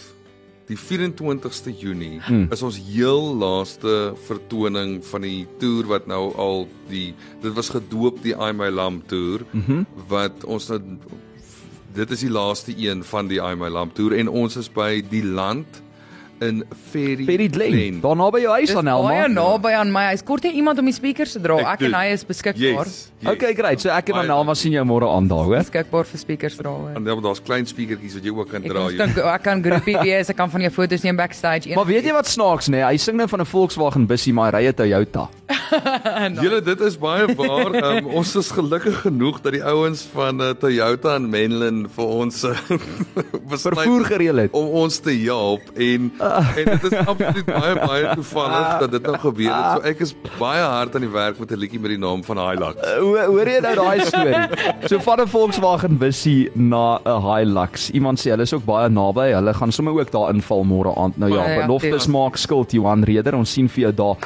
die 0.67 0.75
24ste 0.75 1.71
Junie 1.71 2.17
mm. 2.19 2.49
is 2.51 2.63
ons 2.65 2.79
heel 2.89 3.29
laaste 3.39 3.93
vertoning 4.27 4.97
van 5.07 5.23
die 5.23 5.45
toer 5.61 5.87
wat 5.93 6.09
nou 6.11 6.33
al 6.35 6.65
die 6.89 7.13
dit 7.43 7.53
was 7.55 7.71
gedoop 7.71 8.19
die 8.25 8.35
I 8.35 8.51
My 8.55 8.67
Lamb 8.73 9.07
toer 9.07 9.45
mm 9.51 9.63
-hmm. 9.67 9.85
wat 10.11 10.43
ons 10.43 10.67
nou 10.67 10.81
dit 11.97 12.11
is 12.13 12.21
die 12.21 12.29
laaste 12.29 12.73
een 12.77 13.03
van 13.03 13.29
die 13.29 13.39
I 13.41 13.55
My 13.57 13.71
Lamb 13.73 13.95
toer 13.97 14.13
en 14.19 14.29
ons 14.29 14.57
is 14.59 14.69
by 14.69 15.01
die 15.09 15.23
land 15.25 15.81
in 16.41 16.63
Ferry 16.91 17.25
Ferry 17.25 17.47
Glen. 17.49 18.01
Daar 18.01 18.15
naby 18.15 18.41
jou 18.41 18.51
huis 18.53 18.67
Dis 18.69 18.75
Anelma. 18.77 19.09
baie 19.09 19.27
naby 19.29 19.71
aan 19.73 19.91
my. 19.91 20.03
Hy's 20.11 20.23
kort 20.23 20.43
hier 20.43 20.53
iemand 20.53 20.79
om 20.79 20.85
die 20.85 20.93
speakers 20.93 21.31
te 21.33 21.39
dra. 21.41 21.57
Ek 21.57 21.67
Ek, 21.81 21.81
en 21.87 21.93
hy 21.93 22.05
is 22.13 22.23
beskikbaar. 22.25 22.85
Yes, 22.87 23.11
yes. 23.21 23.31
Okay, 23.33 23.53
great. 23.53 23.81
So 23.81 23.89
ek 23.89 24.09
en 24.09 24.15
Anelma 24.15 24.53
dankie. 24.53 24.61
sien 24.61 24.71
jou 24.71 24.85
môre 24.85 25.07
aan 25.09 25.27
daar, 25.27 25.43
hoor. 25.45 25.57
Beskikbaar 25.57 26.05
vir 26.05 26.19
speakers 26.19 26.55
dra. 26.57 26.75
En 26.95 27.03
dan 27.03 27.21
daar's 27.21 27.41
klein 27.41 27.65
speakertjies 27.65 28.13
wat 28.13 28.23
jy 28.23 28.29
ook 28.37 28.49
kan 28.51 28.63
Ek 28.63 28.69
dra. 28.69 28.87
jy- 28.89 28.97
dink 28.97 29.17
ek 29.17 29.43
kan 29.43 29.63
groepie 29.63 29.97
wees. 30.07 30.29
Ek 30.29 30.35
kan 30.37 30.49
van 30.49 30.61
jou 30.61 30.71
foto's 30.71 31.03
neem 31.03 31.15
backstage. 31.15 31.73
Maar 31.75 31.85
weet 31.85 32.03
jy 32.05 32.13
wat 32.13 32.27
snaaks 32.27 32.67
nê? 32.69 32.83
Hy 32.85 32.97
sing 32.97 33.17
nou 33.17 33.27
van 33.27 33.41
'n 33.41 33.45
Volkswagen 33.45 34.05
bussie, 34.07 34.33
maar 34.33 34.51
hy 34.53 34.59
ry 34.59 34.67
'n 34.69 34.73
Toyota. 34.73 35.29
Julle 36.43 36.61
dit 36.61 36.81
is 36.81 36.97
baie 36.97 37.27
waar. 37.35 37.73
Um, 37.97 38.07
ons 38.19 38.35
is 38.35 38.51
gelukkig 38.51 39.01
genoeg 39.05 39.41
dat 39.41 39.53
die 39.53 39.63
ouens 39.63 40.05
van 40.13 40.41
uh, 40.41 40.49
Toyota 40.59 41.15
en 41.15 41.29
Menlyn 41.29 41.87
vir 41.89 42.05
ons 42.05 42.43
uh, 42.43 42.53
besluit 43.49 43.77
Vervoer 43.77 44.05
gereël 44.05 44.37
het. 44.45 44.51
om 44.53 44.67
ons 44.83 44.99
te 44.99 45.11
help 45.23 45.61
en 45.75 46.11
en 46.57 46.65
dit 46.71 46.83
is 46.91 46.97
absoluut 47.05 47.45
baie 47.45 47.75
baie 47.75 48.13
toevallig 48.19 48.79
dat 48.83 48.91
dit 48.91 49.07
nou 49.07 49.17
gebeur 49.23 49.53
het. 49.53 49.71
So 49.77 49.87
ek 49.91 50.03
is 50.05 50.13
baie 50.39 50.63
hard 50.63 50.95
aan 50.95 51.05
die 51.05 51.11
werk 51.13 51.39
met 51.39 51.51
'n 51.51 51.59
liedjie 51.63 51.79
met 51.79 51.89
die 51.95 51.99
naam 52.01 52.23
van 52.23 52.37
Hilux. 52.37 52.75
Hoe 52.99 53.25
hoor 53.27 53.47
jy 53.47 53.59
nou 53.65 53.75
daai 53.75 53.99
storie? 54.05 54.43
So 54.89 54.99
van 54.99 55.21
'n 55.21 55.27
Volkswagen 55.27 55.97
bussie 55.97 56.49
na 56.53 56.99
'n 57.05 57.21
Hilux. 57.27 57.89
Iemand 57.91 58.19
sê 58.19 58.29
hulle 58.31 58.43
is 58.43 58.53
ook 58.53 58.65
baie 58.65 58.89
naby. 58.89 59.31
Hulle 59.33 59.53
gaan 59.53 59.71
sommer 59.71 59.93
ook 59.93 60.11
daar 60.11 60.33
inval 60.33 60.63
môre 60.63 60.95
aand. 60.95 61.17
Nou 61.17 61.31
ja, 61.33 61.65
beloftes 61.65 62.07
maak 62.07 62.37
skuld 62.37 62.71
Johan 62.71 63.03
Reder. 63.03 63.35
Ons 63.35 63.51
sien 63.51 63.69
vir 63.69 63.81
jou 63.81 63.93
daar. 63.93 64.17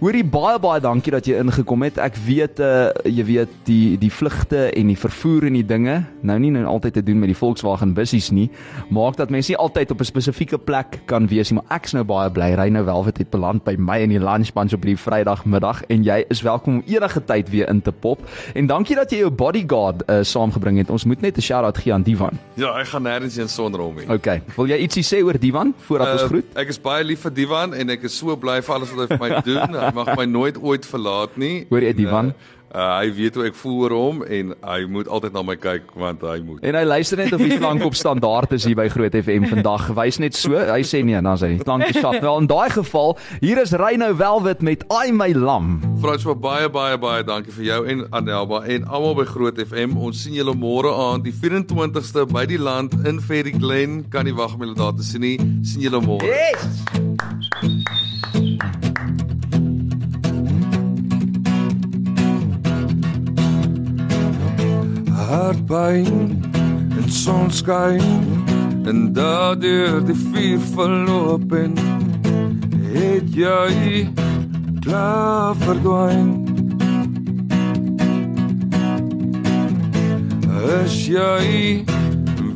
Hoorie 0.00 0.22
baie 0.24 0.56
baie 0.56 0.80
dankie 0.80 1.12
dat 1.12 1.26
jy 1.28 1.34
ingekom 1.36 1.82
het. 1.84 1.98
Ek 2.00 2.14
weet 2.24 2.60
uh 2.64 2.88
jy 3.04 3.24
weet 3.28 3.50
die 3.66 3.98
die 4.00 4.08
vlugte 4.08 4.70
en 4.72 4.88
die 4.88 4.96
vervoer 4.96 5.44
en 5.50 5.58
die 5.58 5.66
dinge 5.66 5.98
nou 6.24 6.36
nie 6.40 6.48
nou 6.54 6.62
altyd 6.70 6.94
te 6.96 7.02
doen 7.04 7.18
met 7.20 7.28
die 7.28 7.36
Volkswagen 7.36 7.92
bussies 7.92 8.30
nie. 8.32 8.46
Maak 8.88 9.18
dat 9.18 9.28
mense 9.28 9.52
nie 9.52 9.58
altyd 9.60 9.92
op 9.92 10.00
'n 10.00 10.08
spesifieke 10.08 10.56
plek 10.56 11.02
kan 11.04 11.28
wees 11.28 11.50
nie, 11.50 11.60
maar 11.60 11.76
ek's 11.76 11.92
nou 11.92 12.04
baie 12.04 12.30
bly 12.30 12.54
ry 12.56 12.68
nou 12.70 12.84
Velvet 12.84 13.18
het 13.18 13.30
beland 13.30 13.64
by 13.64 13.74
my 13.76 13.98
in 14.00 14.08
die 14.08 14.18
lunchbunch 14.18 14.72
op 14.72 14.80
die 14.88 14.96
Vrydagmiddag 14.96 15.82
en 15.90 16.02
jy 16.02 16.24
is 16.30 16.40
welkom 16.40 16.80
om 16.80 16.82
enige 16.86 17.20
tyd 17.24 17.50
weer 17.50 17.68
in 17.68 17.82
te 17.82 17.92
pop. 17.92 18.24
En 18.54 18.66
dankie 18.66 18.96
dat 18.96 19.10
jy 19.10 19.18
jou 19.18 19.30
bodyguard 19.30 20.08
uh 20.08 20.22
saamgebring 20.22 20.78
het. 20.78 20.90
Ons 20.90 21.04
moet 21.04 21.20
net 21.20 21.36
'n 21.36 21.42
shout-out 21.42 21.76
gee 21.76 21.92
aan 21.92 22.02
Divan. 22.02 22.38
Ja, 22.54 22.72
ek 22.80 22.86
gaan 22.86 23.02
nêrens 23.02 23.36
heen 23.36 23.48
sonder 23.48 23.80
hom 23.80 23.96
nie. 23.96 24.08
Okay. 24.08 24.40
Wil 24.56 24.66
jy 24.66 24.78
ietsie 24.80 25.04
sê 25.04 25.22
oor 25.22 25.38
Divan 25.38 25.74
voordat 25.76 26.06
uh, 26.06 26.12
ons 26.12 26.22
groet? 26.22 26.44
ek 26.56 26.68
is 26.68 26.80
baie 26.80 27.04
lief 27.04 27.20
vir 27.20 27.34
Divan 27.34 27.74
en 27.74 27.90
ek 27.90 28.02
is 28.04 28.16
so 28.16 28.36
bly 28.36 28.62
vir 28.62 28.74
alles 28.74 28.90
wat 28.94 29.08
hy 29.10 29.16
vir 29.16 29.28
my 29.28 29.40
doen. 29.50 29.89
Hy 29.90 29.96
mag 29.96 30.14
my 30.14 30.26
nooit 30.30 30.58
ooit 30.62 30.86
verlaat 30.86 31.36
nie. 31.40 31.64
Hoor 31.70 31.82
jy, 31.82 31.92
Divan? 31.98 32.34
Uh, 32.70 33.00
hy 33.00 33.08
weet 33.16 33.34
hoe 33.34 33.48
ek 33.48 33.56
voel 33.58 33.78
oor 33.82 33.92
hom 33.96 34.18
en 34.22 34.52
hy 34.62 34.76
moet 34.86 35.08
altyd 35.10 35.34
na 35.34 35.42
my 35.42 35.56
kyk 35.58 35.88
want 35.98 36.20
hy 36.22 36.36
moet. 36.46 36.60
En 36.62 36.76
hy 36.78 36.84
luister 36.86 37.18
net 37.18 37.34
of 37.34 37.42
die 37.42 37.56
klank 37.58 37.82
op 37.82 37.96
standaard 37.98 38.54
is 38.54 38.62
hier 38.68 38.78
by 38.78 38.86
Groot 38.92 39.16
FM 39.18 39.48
vandag. 39.50 39.88
Wys 39.98 40.20
net 40.22 40.38
so. 40.38 40.54
Hy 40.54 40.84
sê 40.86 41.00
nee, 41.02 41.18
dan 41.18 41.40
sê 41.40 41.50
hy 41.50 41.58
klankie 41.66 41.98
skat. 41.98 42.20
Wel 42.22 42.44
in 42.44 42.46
daai 42.46 42.70
geval, 42.70 43.16
hier 43.42 43.58
is 43.58 43.74
Reyno 43.74 44.12
Velvet 44.14 44.62
met 44.62 44.86
Ai 44.94 45.10
my 45.10 45.32
lam. 45.34 45.80
François 46.04 46.38
baie 46.38 46.70
baie 46.70 46.94
baie 47.02 47.26
dankie 47.26 47.56
vir 47.58 47.72
jou 47.72 47.82
en 47.90 48.06
Anelba 48.14 48.62
en 48.70 48.86
almal 48.86 49.18
by 49.18 49.26
Groot 49.34 49.58
FM. 49.66 49.98
Ons 49.98 50.22
sien 50.22 50.38
julle 50.38 50.54
môre 50.54 50.94
aand 50.94 51.26
die 51.26 51.34
24ste 51.34 52.28
by 52.30 52.46
die 52.46 52.62
land 52.62 52.94
in 53.02 53.18
Ferry 53.18 53.58
Glen. 53.58 54.04
Kan 54.14 54.30
nie 54.30 54.38
wag 54.38 54.54
om 54.54 54.62
julle 54.62 54.78
daar 54.78 54.94
te 54.94 55.02
sien 55.02 55.26
nie. 55.26 55.38
Sien 55.66 55.90
julle 55.90 56.06
môre. 56.06 56.30
Yes! 56.30 57.09
Hartpyn 65.30 66.42
en 66.98 67.10
sonskyn 67.14 68.02
en 68.90 69.12
daardeur 69.14 70.00
die 70.08 70.16
vuur 70.18 70.64
verloop 70.74 71.52
en 71.54 71.76
het 72.90 73.28
jy 73.38 74.08
klaar 74.82 75.54
verdwyn. 75.62 76.32
Is 80.80 80.98
jy 81.06 81.84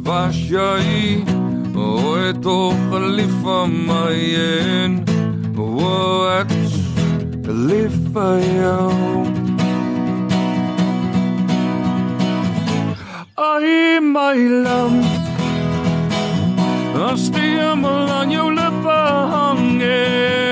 was 0.08 0.40
jy 0.50 1.22
ooit 1.78 2.42
toch 2.42 2.82
gelief 2.90 3.38
van 3.46 3.78
my 3.87 4.18
en 4.42 5.00
wat 5.54 6.58
lief 7.70 7.96
vir 8.12 8.42
jou 8.58 9.43
Ai 13.37 13.99
my 14.01 14.38
lam. 14.62 15.01
As 17.11 17.31
die 17.35 17.59
hemel 17.59 18.07
aan 18.09 18.31
jou 18.31 18.47
lippe 18.55 18.99
hangen 19.35 19.75
Ai 19.75 20.43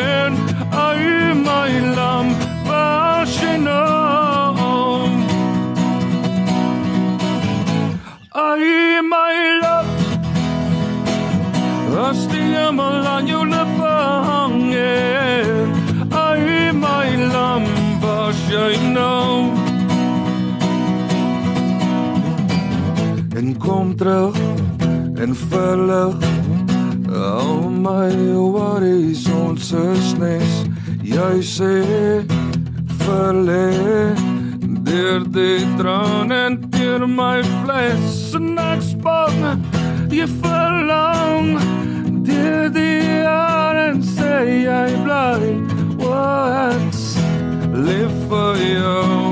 terug 24.03 24.37
en 25.15 25.35
verlig 25.35 26.15
al 27.15 27.71
my 27.71 28.11
horizons 28.35 29.73
is 29.73 30.15
nes. 30.19 30.55
Jy 31.07 31.35
sê 31.47 31.75
verlê 33.05 33.71
deur 34.89 35.23
die 35.37 35.63
traan 35.79 36.35
en 36.35 36.59
deur 36.75 37.07
my 37.07 37.43
vlees 37.63 38.35
en 38.39 38.59
ek 38.59 38.83
span 38.91 39.63
jy 40.11 40.27
verlang 40.43 41.53
deur 42.27 42.73
die 42.75 42.99
jare 43.23 43.91
en 43.93 44.03
sê 44.17 44.35
jy 44.65 44.89
bly 45.05 45.53
what 46.03 46.99
live 47.87 48.17
for 48.27 48.59
you 48.59 49.32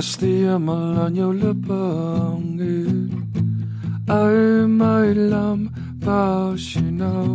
As 0.00 0.16
die 0.16 0.46
hemel 0.48 0.96
aan 0.96 1.14
jou 1.14 1.28
lippe 1.36 1.76
hang 1.76 2.56
Ai 4.08 4.64
my 4.64 5.12
lam 5.12 5.68
was 6.00 6.64
jy 6.72 6.88
nou 6.88 7.28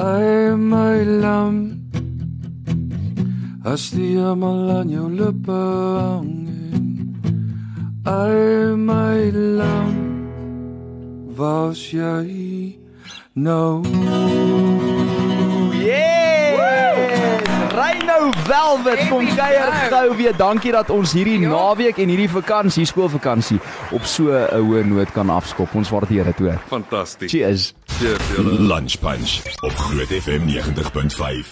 Ai 0.00 0.56
my 0.56 1.04
lam 1.24 1.60
As 3.68 3.90
die 3.92 4.16
hemel 4.16 4.64
aan 4.78 4.96
Reyno 17.76 18.30
Velvet 18.46 19.08
kom 19.08 19.26
kuier 19.36 19.72
girl. 19.72 19.90
gou 19.98 20.16
weer. 20.16 20.36
Dankie 20.36 20.72
dat 20.72 20.90
ons 20.90 21.12
hierdie 21.12 21.40
Ja. 21.40 21.48
naweek 21.48 21.98
en 21.98 22.08
hierdie 22.08 22.30
vakansie, 22.30 22.84
skoolvakansie 22.88 23.58
op 23.92 24.04
so 24.04 24.30
'n 24.32 24.48
hoë 24.56 24.84
noot 24.86 25.12
kan 25.12 25.28
afskop. 25.30 25.74
Ons 25.74 25.90
waardeer 25.90 26.24
dit 26.24 26.38
hoor. 26.38 26.58
Fantasties. 26.68 27.30
Cheers. 27.30 27.74
Cheers 27.98 28.22
julle. 28.36 28.60
Lunch 28.60 28.98
Punch 29.00 29.40
op 29.60 29.72
Groot 29.76 30.08
FM 30.22 30.44
90.5. 30.46 31.46